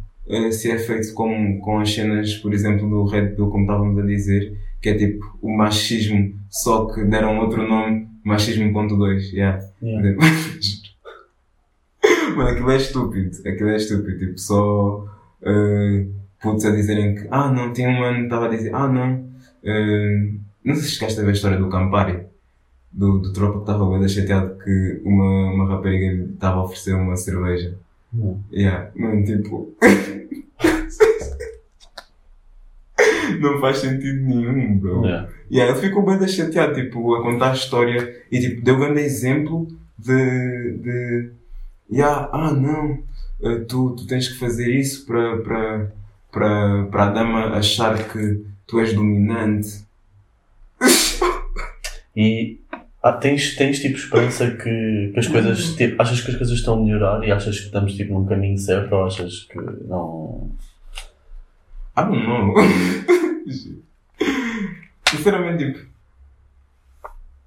[0.53, 4.07] se é feito com, com as cenas, por exemplo, do Red Pill, como estávamos a
[4.07, 9.63] dizer, que é tipo o machismo, só que deram outro nome, machismo.2, yeah.
[9.83, 10.19] Yeah.
[12.37, 13.31] Mano, aquilo é estúpido.
[13.49, 14.19] Aquilo é estúpido.
[14.19, 15.05] Tipo, só
[15.43, 18.89] uh, putos a dizerem que, ah, não, tinha um ano que estava a dizer, ah,
[18.89, 19.29] não.
[19.65, 20.31] eh,
[20.65, 22.21] não sei se chegaste a ver a história do Campari,
[22.93, 27.17] do, do tropa que estava bem chateado que uma, uma rapariga estava a oferecer uma
[27.17, 27.77] cerveja.
[28.13, 28.43] Não.
[28.53, 29.75] Yeah, mano, tipo.
[33.41, 35.05] não faz sentido nenhum, bro.
[35.05, 35.29] Yeah.
[35.51, 38.81] E aí ele ficou bem chateado, tipo, a contar a história e tipo, deu um
[38.81, 39.69] grande exemplo
[39.99, 41.31] de, de
[41.91, 43.03] yeah, ah não,
[43.43, 45.93] eh, tu, tu tens que fazer isso para, para,
[46.31, 49.87] para, para a dama achar que tu és dominante.
[52.17, 52.59] E
[53.03, 55.77] ah, tens, tens tipo esperança que, que as coisas.
[55.77, 58.59] Tipo, achas que as coisas estão a melhorar e achas que estamos tipo num caminho
[58.59, 59.57] certo ou achas que
[59.87, 60.51] não.
[61.97, 62.55] I don't know.
[65.09, 65.87] Sinceramente, tipo,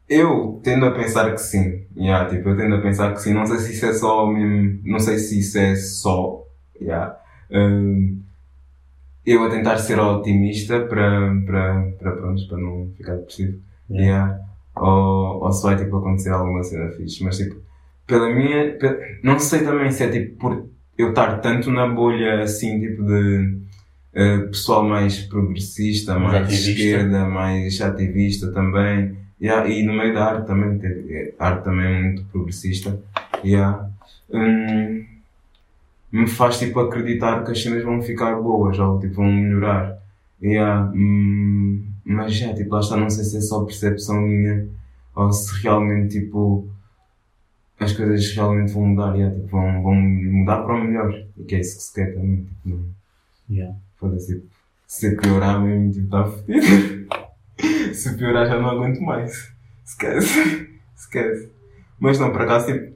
[0.08, 1.86] eu tendo a pensar que sim.
[1.98, 3.34] Yeah, tipo, eu tendo a pensar que sim.
[3.34, 4.80] Não sei se isso é só mesmo.
[4.86, 6.46] Não sei se isso é só.
[6.82, 7.18] Yeah.
[7.52, 8.22] Hum,
[9.26, 13.60] eu a tentar ser otimista para, para, para, pronto, para não ficar depressivo.
[13.90, 14.06] Yeah.
[14.30, 14.51] Yeah.
[14.76, 17.24] Ou, ou se vai tipo, acontecer alguma cena fixe.
[17.24, 17.56] Mas tipo,
[18.08, 18.74] pela minha.
[18.78, 20.66] pe- Não sei também se é tipo por
[20.98, 23.58] eu estar tanto na bolha assim, tipo de
[24.14, 29.18] eh, pessoal mais progressista, Mais mais, esquerda, mais ativista também.
[29.42, 33.00] Yeah, e no meio da arte também, ter- eh, a arte também é muito progressista.
[33.44, 33.90] Yeah.
[34.30, 35.04] Hum,
[36.12, 39.98] me faz tipo acreditar que as cenas vão ficar boas ou tipo vão melhorar.
[40.42, 44.68] Yeah, hum, mas já, tipo, lá está, não sei se é só percepção minha
[45.16, 46.70] ou se realmente tipo
[47.82, 51.12] as coisas realmente vão mudar, yeah, tipo, vão, vão mudar para o melhor.
[51.36, 52.44] E que é isso que se quer também.
[52.44, 53.02] Tipo, não,
[53.50, 53.76] Yeah.
[53.98, 54.48] foda-se, tipo,
[54.88, 57.08] se piorar mesmo, tipo, está fodido.
[57.94, 59.52] se piorar já não aguento mais.
[59.84, 60.70] Esquece.
[60.96, 61.50] Esquece.
[62.00, 62.96] Mas não, por acaso, tipo,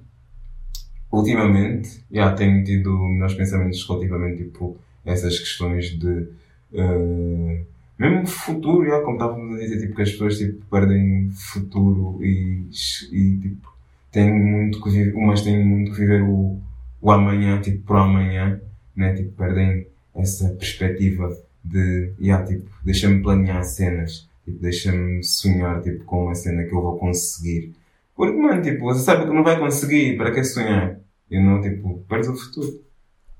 [1.12, 6.30] ultimamente, já tenho tido meus pensamentos relativamente, tipo, a essas questões de,
[6.74, 7.66] uh,
[7.98, 12.70] mesmo futuro, já, como estávamos a dizer, tipo, que as pessoas, tipo, perdem futuro e,
[13.12, 13.74] e tipo,
[14.12, 16.60] têm muito que viver, umas têm muito que viver o,
[17.02, 18.60] o amanhã, tipo, por amanhã,
[18.96, 26.04] né, tipo, perdem essa perspectiva de, yeah, tipo, deixa-me planear cenas, tipo, deixa-me sonhar, tipo,
[26.06, 27.74] com uma cena que eu vou conseguir.
[28.16, 30.98] Porque, mano, tipo, você sabe que não vai conseguir, para que sonhar?
[31.30, 32.82] E não, tipo, perdes o futuro.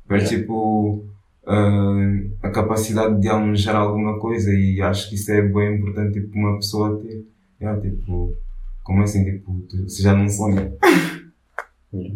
[0.08, 0.44] Perdes, yeah.
[0.44, 1.06] tipo,
[1.48, 6.38] uh, a capacidade de almejar alguma coisa e acho que isso é bem importante, tipo,
[6.38, 7.26] uma pessoa ter.
[7.62, 8.36] Yeah, tipo,
[8.84, 10.74] como assim, tipo, você já não sonha?
[11.94, 12.16] Yeah.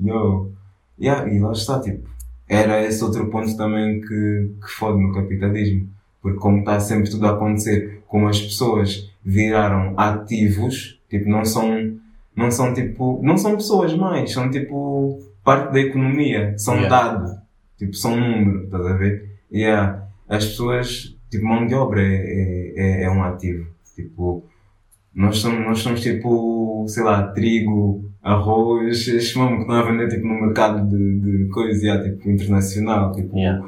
[0.00, 0.52] Yo.
[1.00, 2.08] Yeah, e lá está, tipo,
[2.48, 5.88] era esse outro ponto também que, que fode no capitalismo.
[6.22, 11.98] Porque como está sempre tudo a acontecer, como as pessoas viraram ativos, tipo, não são,
[12.34, 16.88] não são tipo, não são pessoas mais, são tipo parte da economia, são yeah.
[16.88, 17.40] dado,
[17.78, 19.38] tipo, são número, estás a ver?
[19.50, 23.66] E yeah, as pessoas, tipo, mão de obra é, é, é um ativo.
[23.94, 24.44] Tipo,
[25.14, 30.26] nós somos, nós somos tipo, sei lá, trigo, arroz, mesmo que estão a vender tipo
[30.26, 33.64] no mercado de, de coisas yeah, tipo internacional, tipo yeah.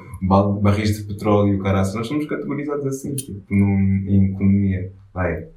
[0.61, 1.93] barris de petróleo, caralho.
[1.95, 4.93] Nós somos categorizados assim, tipo, num, em economia.
[5.15, 5.49] Like,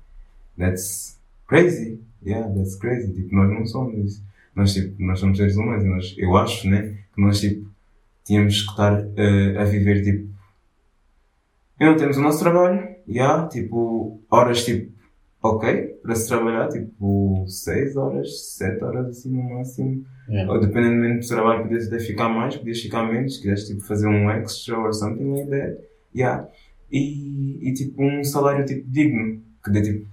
[0.58, 2.00] that's crazy.
[2.26, 3.14] Yeah, that's crazy.
[3.14, 4.24] Tipo, nós não somos isso.
[4.56, 5.84] Nós, tipo, nós somos seres humanos.
[5.84, 7.70] Nós, eu acho, né, que nós, tipo,
[8.24, 10.34] tínhamos que estar uh, a viver, tipo,
[11.80, 14.92] e não temos o nosso trabalho, yeah, tipo, horas, tipo,
[15.42, 20.06] ok para se trabalhar, tipo 6 horas, 7 horas assim no máximo.
[20.28, 20.52] Yeah.
[20.52, 24.30] Ou dependendo do trabalho, podias até ficar mais, podias ficar menos, queres tipo fazer um
[24.30, 25.78] extra or something like that.
[26.14, 26.50] Yeah.
[26.92, 30.06] E, e tipo um salário tipo digno, que dê tipo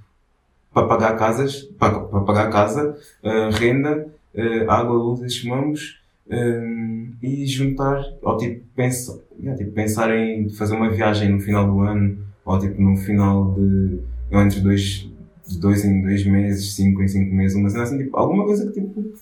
[0.72, 5.99] para pagar casas, para, para pagar casa, uh, renda, uh, água, luz, esses mamos,
[6.30, 11.66] um, e juntar, ou tipo, pensa, yeah, tipo pensar em fazer uma viagem no final
[11.66, 14.00] do ano, ou tipo no final de,
[14.32, 15.08] entre dois,
[15.46, 18.70] de dois em dois meses, cinco em cinco meses, uma cena assim, tipo, alguma coisa
[18.70, 19.12] que tipo,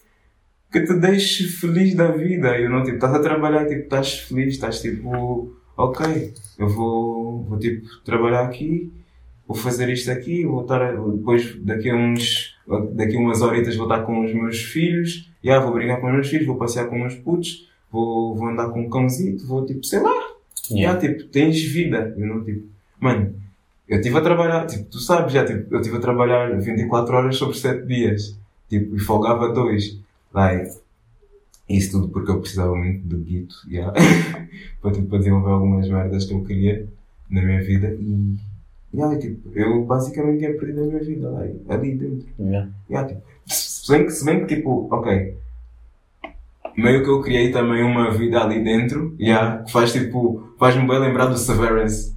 [0.70, 2.58] que te deixe feliz da vida.
[2.58, 7.58] Eu não, tipo, estás a trabalhar, tipo, estás feliz, estás tipo, ok, eu vou, vou
[7.58, 8.92] tipo, trabalhar aqui,
[9.48, 12.54] vou fazer isto aqui, vou estar, depois daqui a uns,
[12.92, 16.08] daqui a umas horitas vou estar com os meus filhos, e yeah, vou brincar com
[16.08, 19.46] os meus filhos, vou passear com os meus putos, vou, vou andar com um cãozito,
[19.46, 20.12] vou tipo, sei lá.
[20.70, 20.98] Yeah.
[20.98, 22.14] Yeah, tipo, tens vida.
[22.18, 22.68] Eu não, tipo,
[23.00, 23.34] mano,
[23.88, 27.36] eu estive a trabalhar, tipo, tu sabes já, tipo, eu estive a trabalhar 24 horas
[27.36, 28.38] sobre 7 dias.
[28.68, 29.98] Tipo, e folgava 2.
[30.34, 30.76] Like,
[31.70, 33.94] isso tudo porque eu precisava muito do guito, yeah.
[34.82, 36.86] para, tipo, para desenvolver algumas merdas que eu queria
[37.30, 38.36] na minha vida e,
[38.94, 42.28] yeah, tipo, eu basicamente tinha perdido a minha vida lá, ali dentro.
[42.38, 42.68] Yeah.
[42.88, 45.36] Yeah, tipo, se, bem que, se bem que, tipo, ok,
[46.76, 51.00] meio que eu criei também uma vida ali dentro, yeah, que faz tipo, faz-me bem
[51.00, 52.16] lembrar do Severance.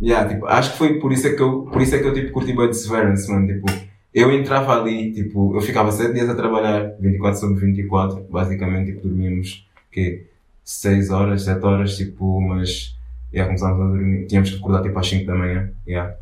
[0.00, 2.14] Yeah, tipo, acho que foi por isso é que eu, por isso é que eu
[2.14, 3.46] tipo, curti bem de Severance, mano.
[3.46, 3.66] Tipo,
[4.12, 9.06] eu entrava ali, tipo, eu ficava 7 dias a trabalhar, 24 sobre 24, basicamente, tipo,
[9.06, 10.26] dormíamos, que
[10.64, 12.96] 6 horas, 7 horas, tipo, mas,
[13.32, 16.14] yeah, começámos a dormir, tínhamos que acordar tipo às 5 da manhã, yeah.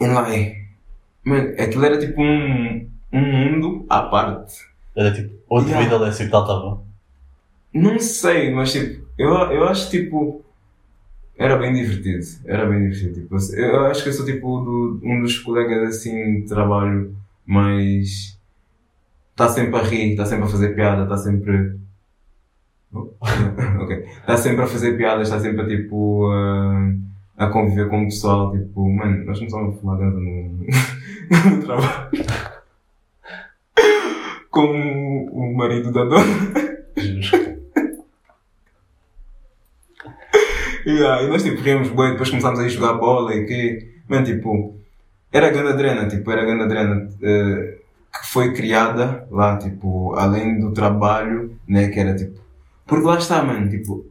[0.00, 0.28] E lá,
[1.24, 4.54] mano, aquilo era tipo um, um mundo à parte.
[4.96, 5.84] Era tipo, outra yeah.
[5.84, 6.82] vida Lécio que tal estava?
[7.74, 10.44] Não sei, mas tipo, eu, eu acho tipo,
[11.38, 13.14] era bem divertido, era bem divertido.
[13.14, 17.14] Tipo, eu acho que eu sou tipo do, um dos colegas assim de trabalho
[17.46, 18.38] mais.
[19.30, 21.78] está sempre a rir, está sempre a fazer piada, está sempre.
[22.92, 23.10] Oh,
[23.82, 24.06] ok.
[24.20, 26.30] Está sempre a fazer piadas, está sempre a tipo.
[27.36, 30.66] A conviver com o pessoal, tipo, mano, nós somos a fumar no,
[31.50, 32.10] no trabalho.
[34.50, 36.24] com o marido da dona.
[40.84, 44.76] Yeah, e nós tipo rimos bem, depois começámos a jogar bola e que, mano, tipo,
[45.30, 47.78] era a grande drena, tipo, era a grande drena uh,
[48.18, 52.40] que foi criada lá, tipo, além do trabalho, né, que era tipo,
[52.88, 54.10] porque lá está, mano, tipo,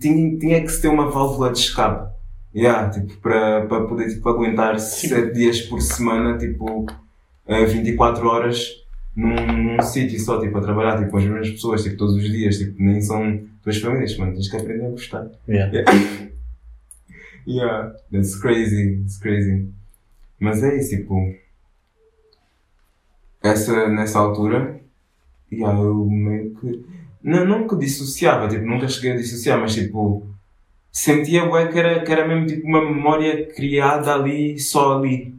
[0.00, 2.12] tinha, tinha que se ter uma válvula de escape,
[2.52, 8.84] yeah, tipo, para, para poder, tipo, aguentar 7 dias por semana, tipo, uh, 24 horas
[9.14, 12.24] num, num sítio só, tipo, a trabalhar, tipo, com as mesmas pessoas, tipo, todos os
[12.24, 15.30] dias, tipo, nem são tuas famílias, mano, tens que aprender a gostar.
[15.48, 15.72] Yeah.
[15.72, 16.30] Yeah.
[17.46, 19.68] yeah, that's crazy, it's crazy.
[20.40, 21.32] Mas é isso, tipo,
[23.40, 24.80] essa, nessa altura,
[25.52, 26.84] yeah, eu meio que,
[27.26, 30.24] não, que dissociava, tipo, nunca cheguei a dissociar, mas tipo,
[30.92, 35.34] sentia bem que era, que era mesmo tipo uma memória criada ali, só ali.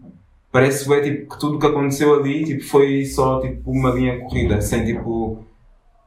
[0.51, 4.19] parece bem, tipo, que tudo o que aconteceu ali, tipo, foi só, tipo, uma linha
[4.19, 5.45] corrida, sem, tipo,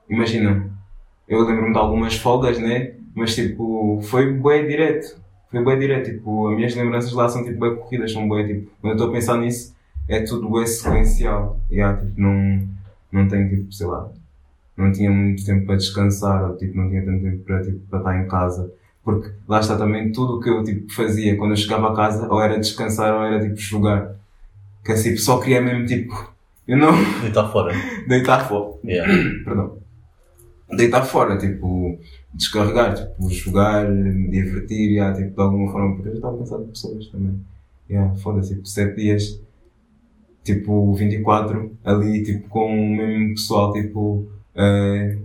[0.09, 0.71] imagina,
[1.29, 2.95] eu lembro-me de algumas folgas, né?
[3.15, 5.19] Mas, tipo, foi bem direto.
[5.51, 8.71] Foi bem direto, tipo, as minhas lembranças lá são, tipo, bem corridas, são bem, tipo,
[8.81, 9.75] quando eu estou a pensar nisso,
[10.09, 11.59] é tudo bem sequencial.
[11.71, 12.69] Yeah, tipo, não,
[13.13, 14.11] não tenho, tipo, sei lá,
[14.81, 17.99] não tinha muito tempo para descansar, ou, tipo, não tinha tanto tempo para, tipo, para
[17.99, 18.73] estar em casa.
[19.03, 22.29] Porque lá está também tudo o que eu, tipo, fazia quando eu chegava a casa,
[22.29, 24.17] ou era descansar, ou era, tipo, jogar.
[24.85, 26.33] Que assim, só queria mesmo, tipo,
[26.67, 26.93] eu não...
[27.23, 27.75] Deitar fora.
[28.07, 28.75] Deitar fora.
[28.85, 29.13] Yeah.
[29.45, 29.79] Perdão.
[30.71, 31.99] Deitar fora, tipo,
[32.33, 36.65] descarregar, tipo, jogar, me divertir, yeah, tipo, de alguma forma, porque eu já estava cansado
[36.65, 37.41] de pessoas também.
[37.89, 39.41] Yeah, foda-se, tipo, 7 dias,
[40.45, 45.21] tipo, 24, ali, tipo, com o mesmo pessoal, tipo, uh,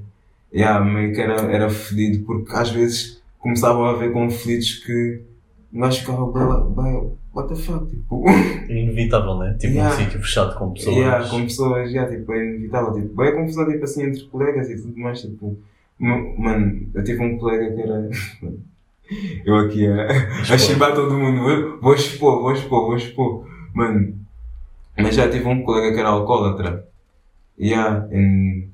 [0.53, 5.21] yeah, meio que era, era fedido, porque às vezes começavam a haver conflitos que
[5.73, 9.55] gajo ficava, bem, bem, what the fuck, tipo, É inevitável, né?
[9.59, 9.93] Tipo, Yeah.
[9.93, 10.95] um sítio fechado com pessoas.
[10.95, 12.93] Yeah, com pessoas, yeah, tipo, é inevitável.
[12.93, 15.21] Tipo, é confusão tipo, assim, entre colegas e tudo mais.
[15.21, 15.57] Tipo,
[15.99, 18.09] mano, eu tive um colega que era.
[19.45, 21.49] eu aqui a, a chibar todo mundo.
[21.49, 23.45] Eu vou expor, vou expor, vou expor.
[23.73, 24.17] Mano,
[24.97, 26.87] mas já tive um colega que era alcoólatra.
[27.59, 28.69] Yeah, and,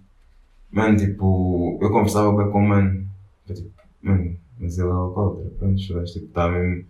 [0.71, 3.07] mano, tipo, eu conversava bem com o mano.
[3.45, 3.69] Tipo,
[4.01, 5.51] mano, mas ele é alcoólatra.
[5.59, 6.85] Pronto, mas, tipo, está mesmo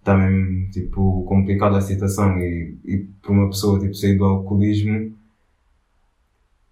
[0.00, 5.12] está mesmo tipo complicada a situação e, e para uma pessoa tipo sair do alcoolismo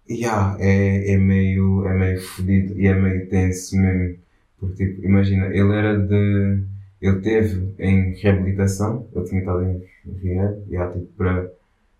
[0.09, 4.17] yeah, é, é meio é meio fodido e é meio tenso mesmo
[4.59, 6.63] porque tipo, imagina, ele era de
[7.01, 9.83] ele teve em reabilitação ele tinha estado em
[10.21, 11.51] rehab yeah, tipo, para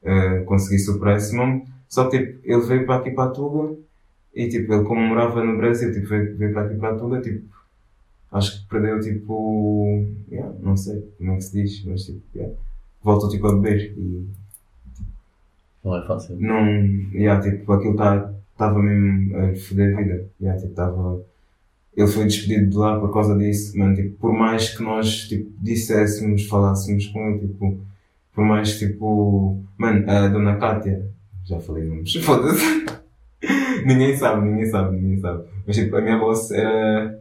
[0.04, 3.78] eh, conseguir superar esse momento só que tipo, ele veio para aqui para a Tuga
[4.34, 7.22] e tipo, ele como morava no Brasil tipo, veio, veio para aqui para a Tuga
[7.22, 7.60] tipo
[8.32, 10.06] acho que perdeu tipo.
[10.32, 12.54] Yeah, não sei como é que se diz, mas tipo, yeah,
[13.04, 14.28] voltou tipo a beber e
[15.84, 16.36] Não é fácil.
[16.40, 16.66] não.
[17.14, 20.26] Yeah, tipo, aquilo estava tá, mesmo a foder a vida.
[20.42, 21.22] Yeah, tipo, tava,
[21.96, 23.96] ele foi despedido de lá por causa disso, mano.
[23.96, 27.80] Tipo, por mais que nós tipo, disséssemos, falássemos com ele, tipo,
[28.34, 29.64] por mais tipo.
[29.78, 31.08] Mano, a dona Kátia,
[31.46, 32.99] já falei nomes, foda-se.
[33.86, 35.44] Ninguém sabe, ninguém sabe, ninguém sabe.
[35.66, 37.20] Mas tipo, a minha voz era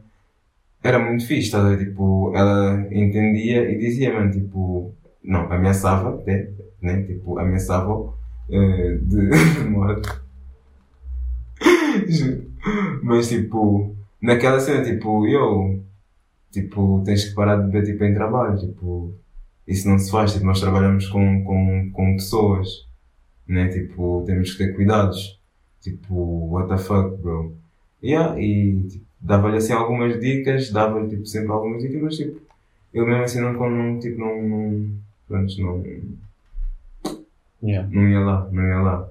[0.83, 1.79] era muito fixe, estás?
[1.79, 6.51] Tipo, ela entendia e dizia, mano, tipo, não, ameaçava, até,
[6.81, 7.03] né?
[7.03, 8.15] Tipo, ameaçava
[8.51, 10.09] eh, de morte.
[13.03, 15.83] Mas, tipo, naquela cena, tipo, eu,
[16.53, 19.15] tipo, tens que parar de beber, tipo, em trabalho, tipo,
[19.67, 22.87] isso não se faz, tipo, nós trabalhamos com, com, com pessoas,
[23.47, 23.69] né?
[23.69, 25.38] Tipo, temos que ter cuidados.
[25.81, 26.15] Tipo,
[26.51, 27.55] what the fuck, bro?
[28.03, 32.41] Yeah, e, tipo, dava-lhe assim algumas dicas, dava-lhe tipo, sempre algumas dicas, mas tipo,
[32.93, 34.91] eu mesmo assim não, não, tipo, não, não,
[35.27, 35.85] pronto, não,
[37.61, 37.89] Yeah.
[37.93, 39.09] não ia lá, não ia lá.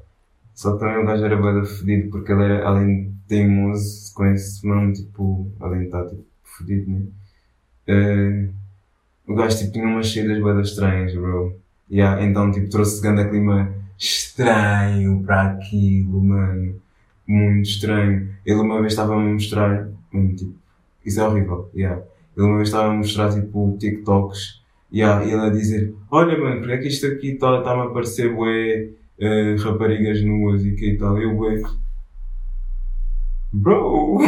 [0.53, 4.25] Só que também o gajo era bem fedido, porque ele era, além de teimoso, com
[4.25, 6.25] esse nome, tipo, além de estar, tipo,
[6.57, 7.01] fedido, né?
[7.87, 8.49] Eh,
[9.27, 11.59] o gajo, tipo, tinha umas saídas bem estranhas, bro.
[11.91, 16.75] Yeah, então, tipo, trouxe grande clima estranho para aquilo, mano.
[17.27, 18.29] Muito estranho.
[18.45, 20.55] Ele uma vez estava a me mostrar, mano, tipo,
[21.05, 22.01] isso é horrível, yeah.
[22.35, 24.61] Ele uma vez estava a mostrar, tipo, TikToks,
[24.93, 27.83] yeah, e ele a dizer, olha, mano, porque é que isto aqui está-me tá a
[27.83, 28.89] aparecer, bué,
[29.19, 31.17] eh, raparigas nuas e que e tal.
[31.17, 31.61] Eu, bué,
[33.51, 34.19] bro,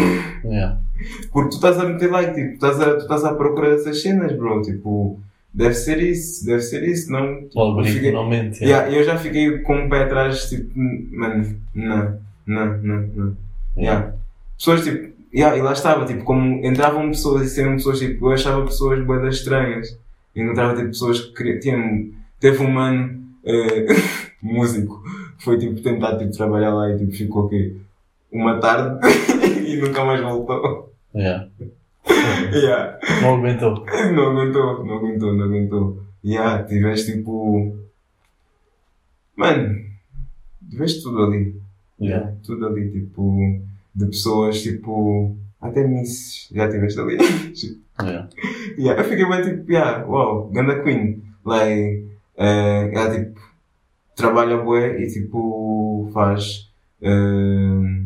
[0.44, 0.80] Yeah.
[1.32, 4.02] porque tu estás a meter like, tipo, tu estás a, tu estás à procura dessas
[4.02, 5.20] cenas, bro, tipo,
[5.60, 7.41] deve ser isso, deve ser isso, não?
[7.43, 8.64] Tipo, O algoritmo não mente.
[8.64, 8.86] yeah.
[8.88, 13.38] Yeah, eu já fiquei com o pé atrás, tipo, mano, não, não, não, não.
[13.78, 14.14] Yeah.
[14.57, 18.32] Pessoas, tipo, yeah, e lá estava, tipo, como entravam pessoas e seriam pessoas, tipo, eu
[18.32, 19.97] achava pessoas boedas estranhas.
[20.36, 23.86] Encontrava, tipo, pessoas que queriam, tinham, teve um mano, eh,
[24.41, 25.03] músico,
[25.38, 27.76] que foi, tipo, tentar, tipo, trabalhar lá e, tipo, ficou, o quê?
[28.32, 28.99] Uma tarde
[29.68, 30.93] e nunca mais voltou.
[31.14, 31.47] Yeah.
[32.54, 33.00] Yeah.
[33.22, 33.86] Não aguentou.
[34.14, 36.04] Não aguentou, não aguentou, não aguentou.
[36.24, 37.78] Yeah, tiveste, tipo,
[39.36, 39.76] mano,
[40.70, 41.56] tiveste tudo ali.
[42.00, 42.34] Yeah.
[42.43, 43.62] Tudo ali, tipo,
[43.95, 47.18] de pessoas, tipo, até misses, já tiveste ali.
[48.02, 48.30] Yeah.
[48.78, 51.22] yeah, eu fiquei bem tipo, yeah, wow, Ganda Queen.
[51.43, 53.41] Like, eh, ela tipo,
[54.16, 56.72] trabalha bué e tipo, faz,
[57.02, 58.06] eh,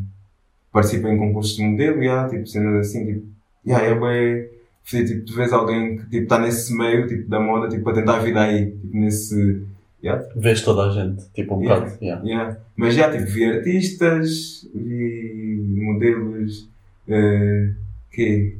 [0.72, 3.28] participa em concursos de modelo, yeah, tipo, cenas assim, tipo,
[3.66, 4.50] yeah, é bué,
[4.86, 8.20] tipo, tu vês alguém que tipo, está nesse meio, tipo, da moda, tipo, a tentar
[8.20, 9.64] vir aí, tipo, nesse,
[10.04, 11.86] yeah, Vês toda a gente, tipo um Yeah.
[11.86, 12.04] bocado.
[12.04, 12.24] Yeah.
[12.26, 12.58] Yeah.
[12.76, 16.68] Mas já tipo, vi artistas, vi modelos
[17.08, 17.72] eh,
[18.12, 18.58] que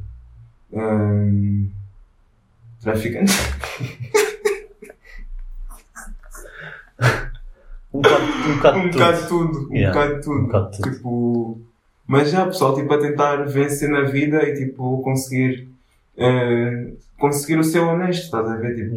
[0.72, 1.68] um,
[2.82, 3.34] traficantes.
[7.92, 8.98] Um bocado, um bocado um de tudo.
[8.98, 9.68] bocado de tudo.
[9.70, 10.38] Um Yeah, bocado tudo.
[10.38, 10.90] um bocado tudo.
[10.90, 11.60] Tipo,
[12.06, 15.68] mas já, pessoal, tipo, a tentar vencer na vida e, tipo, conseguir,
[16.16, 18.74] eh, conseguir o seu honesto, estás a ver?
[18.74, 18.96] Tipo,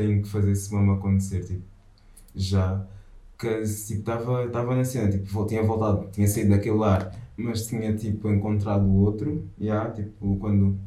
[0.00, 1.62] tenho que fazer esse mesmo acontecer, tipo,
[2.34, 2.86] já.
[3.38, 7.94] Que estava tipo, tava na cena, tipo, tinha voltado, tinha saído daquele lar, mas tinha
[7.96, 10.78] tipo encontrado outro, já, tipo, quando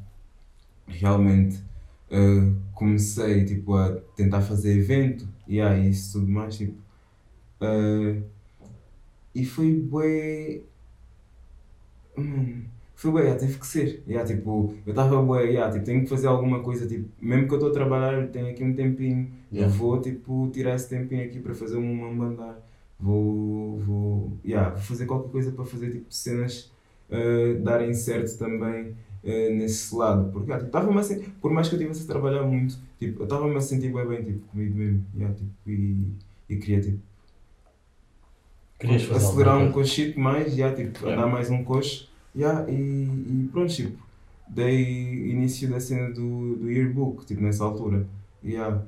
[0.88, 1.64] realmente
[2.11, 5.59] eh, comecei tipo, a tentar fazer evento, e
[5.89, 6.76] isso tudo mais, tipo,
[7.61, 8.22] eh,
[9.36, 10.61] e foi bué.
[12.18, 12.66] Hum,
[12.96, 14.04] foi bué, já, teve que ser.
[14.08, 17.54] Já, tipo, eu estava bué, já, tipo, tenho que fazer alguma coisa, tipo, mesmo que
[17.54, 19.72] eu estou a trabalhar, tenho aqui um tempinho, Yeah.
[19.72, 22.60] eu vou, tipo, tirar esse tempinho aqui para fazer um mandar.
[23.00, 26.72] Vou, vou, yeah, vou fazer qualquer coisa para fazer, tipo, cenas
[27.10, 30.32] eh, darem certo também eh, nesse lado.
[30.32, 33.22] Porque, ah, tipo, estava-me a sen- por mais que eu estivesse a trabalhar muito, tipo,
[33.22, 36.08] eu estava-me a sentir bem, bem, tipo, comigo mesmo, yeah, tipo, e,
[36.50, 37.00] e queria, tipo,
[38.80, 41.22] Querias acelerar um cochito mais, já, tipo, Yeah.
[41.24, 43.98] andar mais um coche, já, e, e pronto, tipo,
[44.48, 48.06] dei início da cena do, do yearbook, tipo, nessa altura,
[48.44, 48.82] já.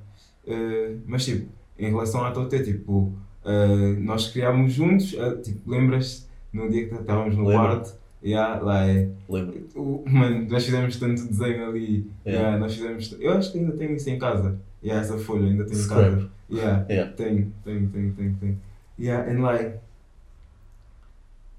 [0.47, 1.47] Eh, mas, tipo,
[1.79, 3.13] em relação à Toté, tipo,
[3.45, 8.87] eh, nós criámos juntos, eh, tipo, lembras no dia que estávamos no quarto, já, lá
[8.87, 10.03] é, Lembro.
[10.07, 12.51] mano, nós fizemos tanto desenho ali, Yeah.
[12.53, 15.63] já, nós fizemos, eu acho que ainda tenho isso em casa, já, essa folha, ainda
[15.65, 16.29] tenho em casa.
[16.51, 17.11] Yeah, Yeah.
[17.13, 18.57] tenho, tenho, tenho, tenho, tenho.
[18.99, 19.75] Yeah, and like,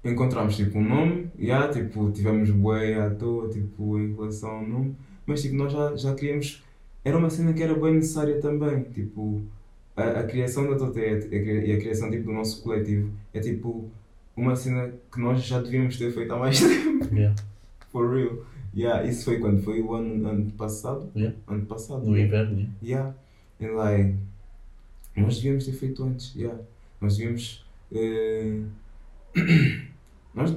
[0.09, 4.95] encontramos tipo um nome, yeah, tipo, tivemos bué à toa, tipo, em relação ao nome,
[5.25, 6.63] mas tipo, nós já, já queríamos,
[7.03, 9.41] era uma cena que era bem necessária também, tipo,
[9.95, 13.89] a, a criação da cri- e a criação tipo, do nosso coletivo é tipo
[14.35, 17.35] uma cena que nós já devíamos ter feito há mais tempo, Yeah.
[17.91, 18.37] for real.
[18.75, 19.61] Yeah, isso foi quando?
[19.63, 21.09] Foi o ano, ano passado?
[21.15, 21.35] Yeah.
[21.47, 22.05] Ano passado.
[22.05, 23.15] No inverno, yeah.
[23.59, 23.73] Yeah.
[23.73, 24.15] And like,
[25.15, 26.35] nós devíamos ter feito antes.
[26.35, 26.59] Yeah.
[27.01, 27.65] Nós devíamos.
[27.91, 28.61] eh,
[30.37, 30.55] nós,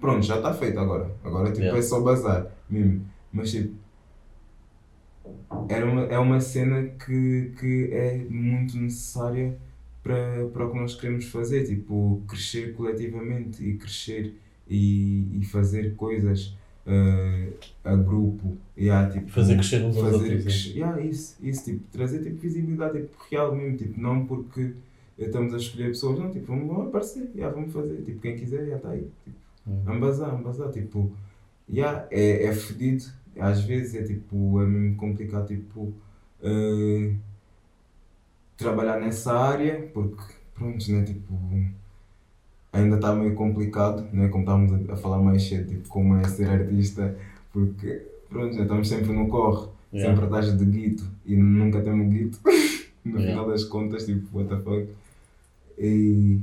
[0.00, 1.10] pronto, já está feito agora.
[1.24, 1.78] Agora tipo, Yeah.
[1.78, 3.04] é só bazar mesmo.
[3.32, 3.74] Mas tipo.
[5.68, 9.56] Era uma, é uma cena que, que é muito necessária
[10.02, 11.64] para, para o que nós queremos fazer.
[11.66, 14.34] Tipo, crescer coletivamente e crescer
[14.68, 16.56] e, e fazer coisas
[16.86, 17.48] eh,
[17.84, 18.56] a grupo.
[18.76, 20.66] Yeah, tipo, Fazer crescer uns aos fazer outros.
[20.66, 20.96] yeah.
[20.96, 24.72] yeah, isso, isso, tipo, trazer tipo, visibilidade tipo, real mesmo, tipo, não porque
[25.18, 28.76] estamos a escolher pessoas, não, tipo, vamos, aparecer, yeah, vamos fazer, tipo, quem quiser já
[28.76, 29.36] está aí, tipo,
[29.66, 29.82] Hum.
[29.86, 31.12] ambazar, ambazar, tipo,
[31.72, 33.04] yeah, é, é fedido,
[33.38, 35.92] às vezes é tipo, é mesmo complicado, tipo,
[36.42, 37.12] eh,
[38.56, 40.22] trabalhar nessa área, porque,
[40.54, 41.34] pronto, né, tipo,
[42.72, 46.24] ainda está meio complicado, né, como estávamos a, a falar mais cedo, tipo, como é
[46.24, 47.16] ser artista,
[47.52, 50.10] porque, pronto, né, estamos sempre no corre, Yeah.
[50.14, 52.38] sempre atrás de guito e nunca temos guito.
[53.04, 53.32] no Yeah.
[53.32, 54.88] final das contas, tipo, what the fuck.
[55.78, 56.40] E.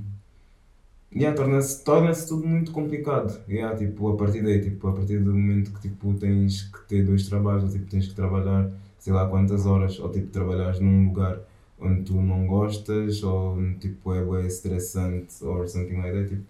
[1.12, 3.42] Yeah, torna-se torna tudo muito complicado.
[3.48, 7.04] Yeah, tipo, a partir daí, tipo, a partir do momento que tipo, tens que ter
[7.04, 11.08] dois trabalhos, ou tipo, tens que trabalhar sei lá quantas horas, ou tipo, trabalhares num
[11.08, 11.40] lugar
[11.80, 16.44] onde tu não gostas, ou tipo, é bué estressante, ou something like that, tipo,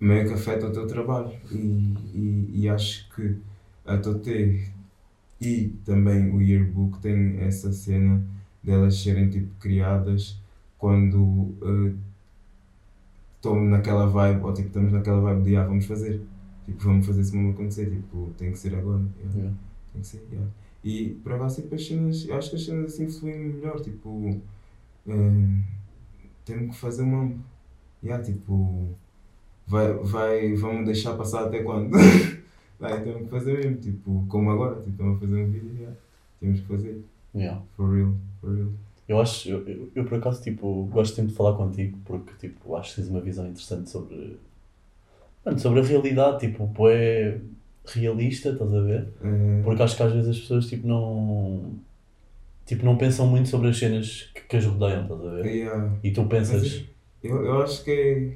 [0.00, 1.32] meio que afeta o teu trabalho.
[1.50, 1.56] E,
[2.14, 3.36] e, e acho que
[3.84, 4.72] a Toté
[5.40, 8.22] e também o yearbook tem essa cena
[8.62, 10.38] delas serem tipo criadas
[10.84, 11.54] quando
[13.36, 16.20] estão naquela vibe, ou tipo estamos naquela vibe de ah, vamos fazer,
[16.66, 19.56] tipo vamos fazer esse momento acontecer, tipo tem que ser agora, yeah, Yeah.
[19.94, 20.50] tem que ser, yeah.
[20.84, 24.38] E para lá tipo as cenas, acho que as cenas assim fluem melhor, tipo
[26.44, 27.32] temos que fazer uma,
[28.02, 28.90] yeah, tipo
[29.66, 31.96] vai, vai, vamos deixar passar até quando?
[32.78, 35.96] Vai, temos que fazer mesmo, tipo, como agora, tipo, estamos a fazer um vídeo, yeah.
[36.40, 37.02] temos que fazer,
[37.34, 37.62] Yeah.
[37.76, 38.72] for real, for real.
[39.08, 42.74] Eu acho, eu, eu, eu, por acaso, tipo, gosto sempre de falar contigo porque, tipo,
[42.76, 44.38] acho que tens uma visão interessante sobre,
[45.44, 47.38] mano, sobre a realidade, tipo, é
[47.86, 49.08] realista, estás a ver?
[49.22, 51.74] Eh, Porque acho que às vezes as pessoas, tipo, não,
[52.66, 55.46] tipo, não pensam muito sobre as cenas que, que as rodeiam, estás a ver?
[55.46, 55.92] yeah.
[56.02, 56.84] E tu Mas pensas,
[57.22, 58.32] eu, eu acho que é,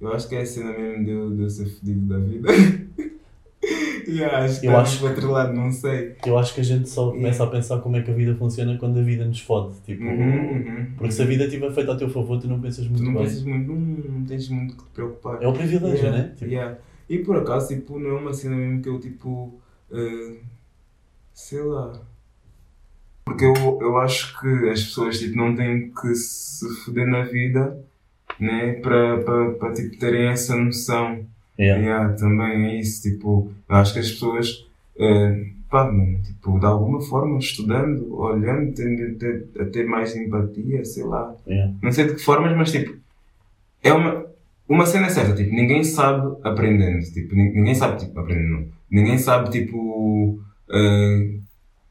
[0.00, 2.48] Eu acho que é a cena mesmo de eu, de eu ser fedido da vida.
[4.08, 6.16] yeah, acho que Eu acho do outro lado, não sei.
[6.26, 8.76] Eu acho que a gente só começa a pensar como é que a vida funciona
[8.76, 9.74] quando a vida nos fode.
[9.86, 10.86] Tipo, Uhum, uhum.
[10.96, 13.14] Porque se a vida estiver feita a teu favor, tu não pensas muito Tu não
[13.14, 13.22] bem.
[13.24, 15.42] pensas muito, não, tens muito que te preocupar.
[15.42, 16.34] É o privilégio, Yeah, né?
[16.36, 16.78] Tipo, yeah.
[17.08, 19.54] E por acaso, tipo, não é uma cena mesmo que eu, tipo,
[19.92, 20.36] eh,
[21.32, 21.92] sei lá.
[23.24, 27.78] Porque eu, eu acho que as pessoas, tipo, não têm que se foder na vida,
[28.40, 31.24] né, para, para, para tipo, terem essa noção.
[31.58, 31.80] Yeah.
[31.82, 34.66] Yeah, também é isso, tipo, eu acho que as pessoas,
[34.98, 39.16] eh, pá, mano, tipo, de alguma forma, estudando, olhando, tendem
[39.60, 41.34] a ter, mais empatia, sei lá.
[41.46, 41.72] Yeah.
[41.82, 42.94] Não sei de que formas, mas tipo,
[43.82, 44.26] é uma,
[44.68, 48.66] uma cena certa, tipo, ninguém sabe aprendendo, tipo, nin- ninguém sabe, tipo, aprendendo, não.
[48.90, 50.38] Ninguém sabe, tipo,
[50.70, 51.34] eh,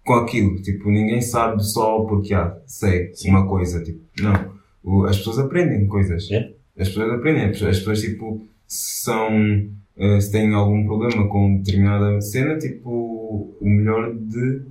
[0.05, 3.29] com aquilo, tipo, ninguém sabe só porque, ah, sei Sim.
[3.31, 4.51] uma coisa, tipo, não.
[4.83, 6.27] O- as pessoas aprendem coisas.
[6.29, 6.49] Yeah.
[6.77, 12.57] As pessoas aprendem, as pessoas, tipo, são, eh, se têm algum problema com determinada cena,
[12.57, 14.61] tipo, o melhor de,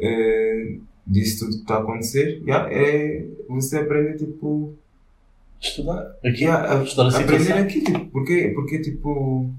[0.00, 0.76] eh,
[1.06, 4.74] disso tudo que está a acontecer, yeah, é você aprender, tipo,
[5.60, 6.16] Estudar.
[6.24, 9.50] Aqui, yeah, a- estudar a aprender aqui, tipo, porque, porque, tipo,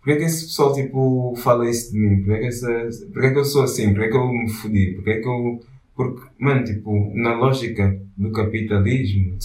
[0.00, 2.16] porque é que esse pessoal, tipo, fala isso de mim?
[2.22, 3.90] Porque é que, essa, porque é que eu sou assim?
[3.94, 4.92] Porque é que eu me fodi?
[4.94, 5.60] Porque é que eu,
[5.94, 9.36] porque, mano, tipo, na lógica do capitalismo,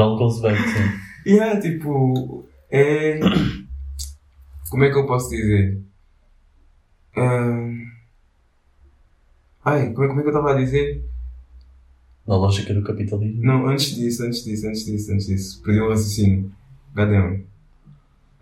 [0.00, 0.84] all goes back, sim.
[1.28, 3.20] Yeah, tipo, é.
[4.70, 5.82] Como é que eu posso dizer?
[7.16, 7.88] Ahn,
[9.64, 11.04] Ai, como é, como é que eu estava a dizer?
[12.26, 13.42] Na lógica do capitalismo.
[13.42, 15.62] Não, antes disso, antes disso, antes disso, antes disso.
[15.62, 16.52] Perdi o raciocínio.
[16.94, 17.44] Cadê-me?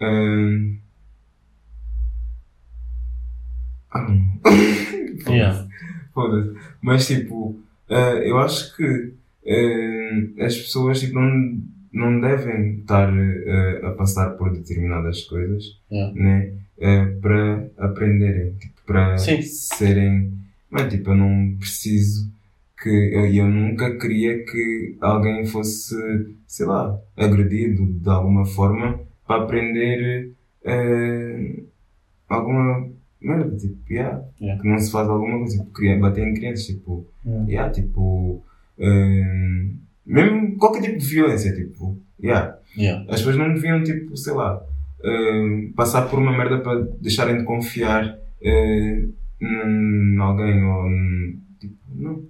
[0.01, 0.79] Ahn,
[3.91, 4.41] Ah, não.
[5.33, 5.67] Yeah.
[6.15, 6.55] Foda-se.
[6.81, 7.59] Mas tipo,
[7.89, 9.15] eh, eu acho que
[9.45, 11.61] eh, as pessoas tipo, não,
[11.93, 16.15] não devem estar eh, a passar por determinadas coisas Yeah.
[16.15, 16.53] né?
[16.79, 19.41] eh, para aprenderem, tipo, para Sim.
[19.43, 20.33] serem.
[20.71, 22.31] Mas tipo, eu não preciso
[22.83, 22.89] que.
[23.15, 25.95] Eu, eu nunca queria que alguém fosse,
[26.47, 30.33] sei lá, agredido de alguma forma para aprender
[30.65, 31.63] eh,
[32.29, 32.89] alguma
[33.21, 34.61] merda, tipo, yeah, Yeah.
[34.63, 37.73] que não se faz alguma coisa, tipo, bater em crianças, tipo, Yeah.
[37.73, 38.43] tipo,
[40.07, 43.03] mesmo qualquer tipo de violência, tipo, yeah, Yeah.
[43.09, 44.63] as pessoas não deviam, tipo, sei lá,
[45.03, 49.07] eh, passar por uma merda para deixarem de confiar eh,
[49.41, 52.23] em alguém ou em, tipo, não,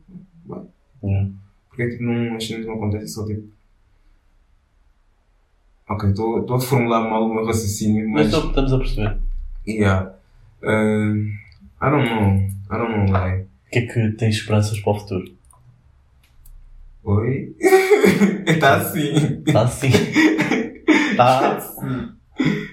[0.47, 0.62] vai.
[1.03, 1.31] Yeah.
[1.68, 3.47] Porque tipo, não, as cenas não acontecem só tipo.
[5.89, 8.45] Ok, estou a formular mal o meu raciocínio, Mas mas.
[8.45, 9.16] estamos a perceber.
[9.66, 10.12] Yeah.
[10.62, 11.27] Uh,
[11.81, 12.37] I don't know.
[12.70, 13.43] I don't know why.
[13.43, 15.24] O que é que tens esperanças para o futuro?
[17.07, 17.54] Oi?
[18.46, 19.42] Está assim.
[19.46, 19.88] Está assim.
[21.11, 21.57] Está.
[21.57, 22.09] assim.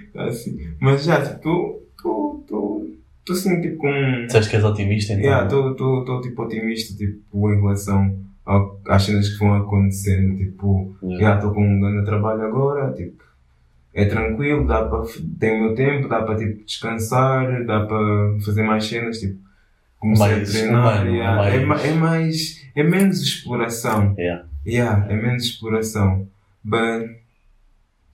[0.08, 0.58] Está assim.
[0.82, 2.90] Mas já, tipo, estou
[3.30, 4.26] assim, tipo, com.
[4.26, 5.24] Disseste que és otimista, então.
[5.24, 11.24] Yeah, estou tipo otimista, tipo, em relação ao, às cenas que vão acontecendo, tipo, Yeah.
[11.24, 13.24] já estou com um grande trabalho agora, tipo,
[13.94, 15.04] é tranquilo, dá para,
[15.40, 19.40] tenho o meu tempo, dá para, tipo, descansar, dá para fazer mais cenas, tipo,
[20.04, 24.46] comecei Mais a treinar, humano, yeah, é, mais- ma- é mais, é menos exploração, Yeah.
[24.66, 26.28] yeah, é menos exploração,
[26.64, 27.10] but,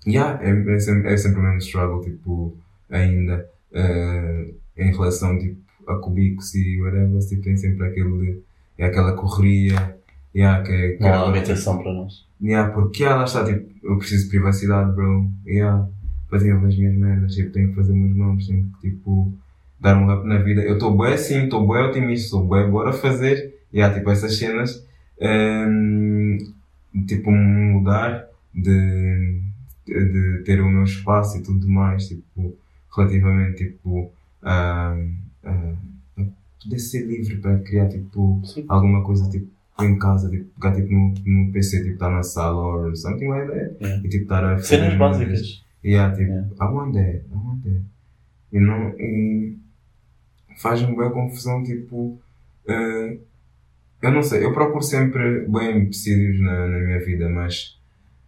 [0.08, 2.58] yeah, é, é, sempre, é sempre o mesmo struggle, tipo,
[2.90, 8.44] ainda, eh, em relação, tipo, a cubicos e whatever, tipo, tem sempre aquele,
[8.78, 9.98] é aquela correria,
[10.36, 12.26] yeah, que é, que Não é há agora, habitação para nós.
[12.42, 15.30] Yeah, porque ela está tipo, eu preciso de privacidade, bro.
[15.46, 15.86] Yeah,
[16.30, 19.34] fazer as minhas merdas, tipo, tenho que fazer meus nomes, tenho que tipo,
[19.80, 20.62] dar um up na vida.
[20.62, 23.56] Eu estou bem assim, estou bem otimista, estou bem, bora fazer.
[23.74, 24.86] Yeah, tipo, essas cenas,
[25.20, 26.38] ehm,
[27.08, 29.42] tipo, mudar de,
[29.86, 32.58] de, ter o meu espaço e tudo mais, tipo,
[32.96, 34.12] relativamente, tipo,
[34.42, 34.98] a,
[35.44, 36.24] a, a
[36.64, 38.66] poder ser livre para criar, tipo, Sim.
[38.68, 39.48] alguma coisa, tipo,
[39.80, 43.48] em casa, tipo, pegar tipo, no, no PC, tipo, estar na sala or something like
[43.48, 43.78] that.
[43.80, 44.06] Yeah.
[44.06, 45.64] E tipo, estar a fazer Cenas básicas.
[45.84, 46.48] Yeah, tipo, Yeah.
[46.60, 47.82] I want that, I want that.
[48.52, 49.58] E não, e
[50.62, 52.20] faz-me bem confusão, tipo,
[52.68, 53.18] eh,
[54.02, 57.78] eu não sei, eu procuro sempre bem empecilhos na, na minha vida, mas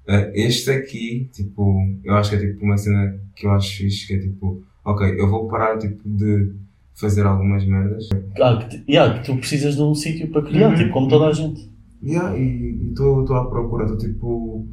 [0.08, 1.64] eh, este aqui, tipo,
[2.04, 5.20] eu acho que é tipo uma cena que eu acho fixe, que é tipo, ok,
[5.20, 6.54] eu vou parar, tipo, de
[6.96, 8.10] fazer algumas merdas,
[8.42, 10.76] Ah, que, yeah, que tu precisas de um sítio para criar, Uhum.
[10.76, 11.70] tipo, como toda a gente.
[12.04, 14.68] Yeah, e estou à procura, estou tipo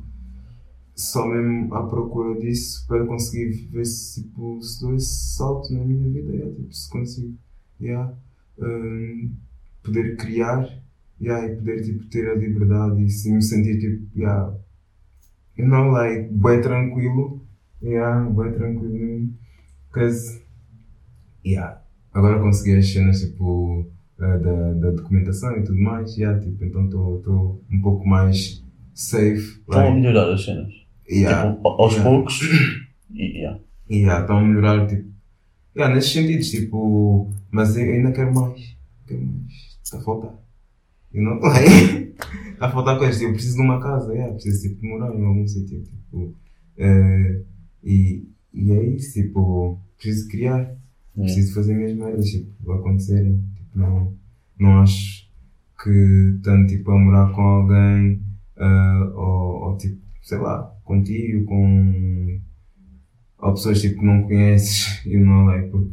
[0.94, 5.84] só mesmo à procura disso para conseguir ver se, tipo, se dou esse salto na
[5.84, 7.34] minha vida, yeah, tipo, se consigo
[7.80, 8.12] yeah,
[8.58, 9.32] hum,
[9.82, 10.68] poder criar
[11.20, 14.54] yeah, e poder tipo, ter a liberdade e se me sentir tipo, yeah,
[15.56, 17.40] you know, like, bem tranquilo.
[17.82, 19.28] Yeah, bem tranquilo.
[19.88, 20.40] Because,
[21.44, 21.80] yeah,
[22.12, 23.86] agora consegui as cenas, tipo,
[24.20, 28.64] eh, da, da documentação e tudo mais, yeah, tipo, então estou um pouco mais
[28.94, 29.60] safe.
[29.60, 30.72] Estão a Like, melhorar as cenas.
[31.10, 32.10] yeah, Tipo, aos yeah.
[32.10, 32.40] poucos.
[33.14, 33.60] E, yeah.
[33.90, 35.08] yeah, estão a melhorar, tipo,
[35.76, 38.76] yeah, nesses sentidos, tipo, mas eu ainda quero mais,
[39.06, 40.34] quero mais, está a faltar.
[41.12, 41.40] Know?
[41.40, 42.14] Like,
[42.52, 45.24] está a faltar coisas, eu preciso de uma casa, yeah, preciso tipo, de morar em
[45.24, 46.34] algum sítio, tipo,
[46.76, 47.42] eh,
[47.82, 50.76] e, e é isso, tipo, preciso criar.
[51.14, 53.42] Preciso fazer minhas merdas, tipo, acontecerem.
[53.56, 54.14] Tipo, não,
[54.56, 55.28] não acho
[55.82, 58.22] que tanto tipo a morar com alguém
[58.56, 62.40] ah, ou, ou tipo, sei lá, contigo, com
[63.38, 65.90] ou pessoas tipo que não conheces, you know, like, porque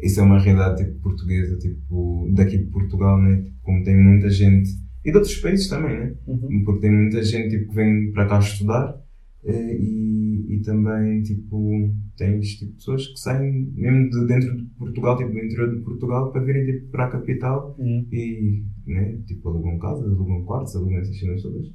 [0.00, 3.42] isso é uma realidade tipo portuguesa, tipo, daqui de Portugal, né?
[3.42, 4.70] Tipo, como tem muita gente,
[5.04, 6.14] e de outros países também, né?
[6.26, 6.62] Uhum.
[6.64, 8.96] Porque tem muita gente tipo, que vem para cá estudar
[9.44, 15.16] eh, e, e também tipo, tens tipo, pessoas que saem mesmo de dentro de Portugal,
[15.16, 18.06] tipo, do interior de Portugal, para virem tipo, para a capital Yeah.
[18.12, 21.66] e né, tipo, alugam casas, alugam quartos, alugam essas cenas todas.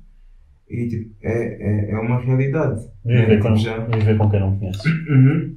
[0.70, 2.82] E tipo, é, é, é uma realidade.
[3.06, 3.22] né?
[3.22, 4.88] Viver, Tipo, com, já- viver com quem não conhece.
[5.10, 5.56] Uhum.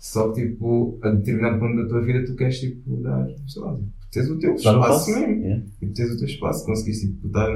[0.00, 3.74] Só que tipo, a determinado ponto da tua vida tu queres tipo, dar, sei lá,
[3.74, 5.64] tipo, tens o teu espaço mesmo Yeah.
[5.78, 7.50] tipo, tens o teu espaço, conseguiste tipo, dar.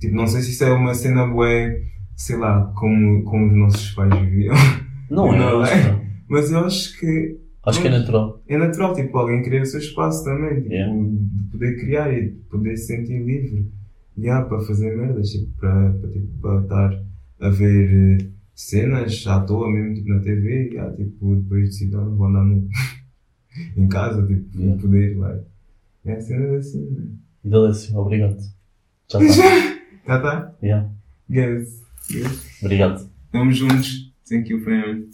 [0.00, 1.80] Tipo, não sei se isso é uma cena bué,
[2.16, 4.54] sei lá, como, como os nossos pais viviam,
[5.08, 6.04] Não é, Não, é.
[6.28, 8.42] mas eu acho que Acho que é natural.
[8.48, 10.92] é natural, tipo, alguém criar o seu espaço também, tipo, Yeah.
[10.92, 13.70] de poder criar e de poder se sentir livre,
[14.18, 17.02] yeah, para fazer merdas, tipo, para, para, tipo, para estar
[17.40, 22.04] a ver eh, cenas à toa mesmo, tipo, na TV, yeah, tipo, depois decidir, ah,
[22.04, 22.68] vou andar no,
[23.76, 24.76] em casa, tipo, Yeah.
[24.76, 25.44] e poder, like,
[26.04, 27.06] é cenas assim, né?
[27.44, 28.38] Delício, obrigado.
[29.10, 29.42] Já está.
[30.06, 30.54] Já tá?
[30.62, 30.90] Yeah.
[31.30, 31.82] Yes.
[32.10, 32.62] yes.
[32.62, 33.08] Obrigado.
[33.26, 34.12] Estamos juntos.
[34.28, 35.04] Thank you, fam.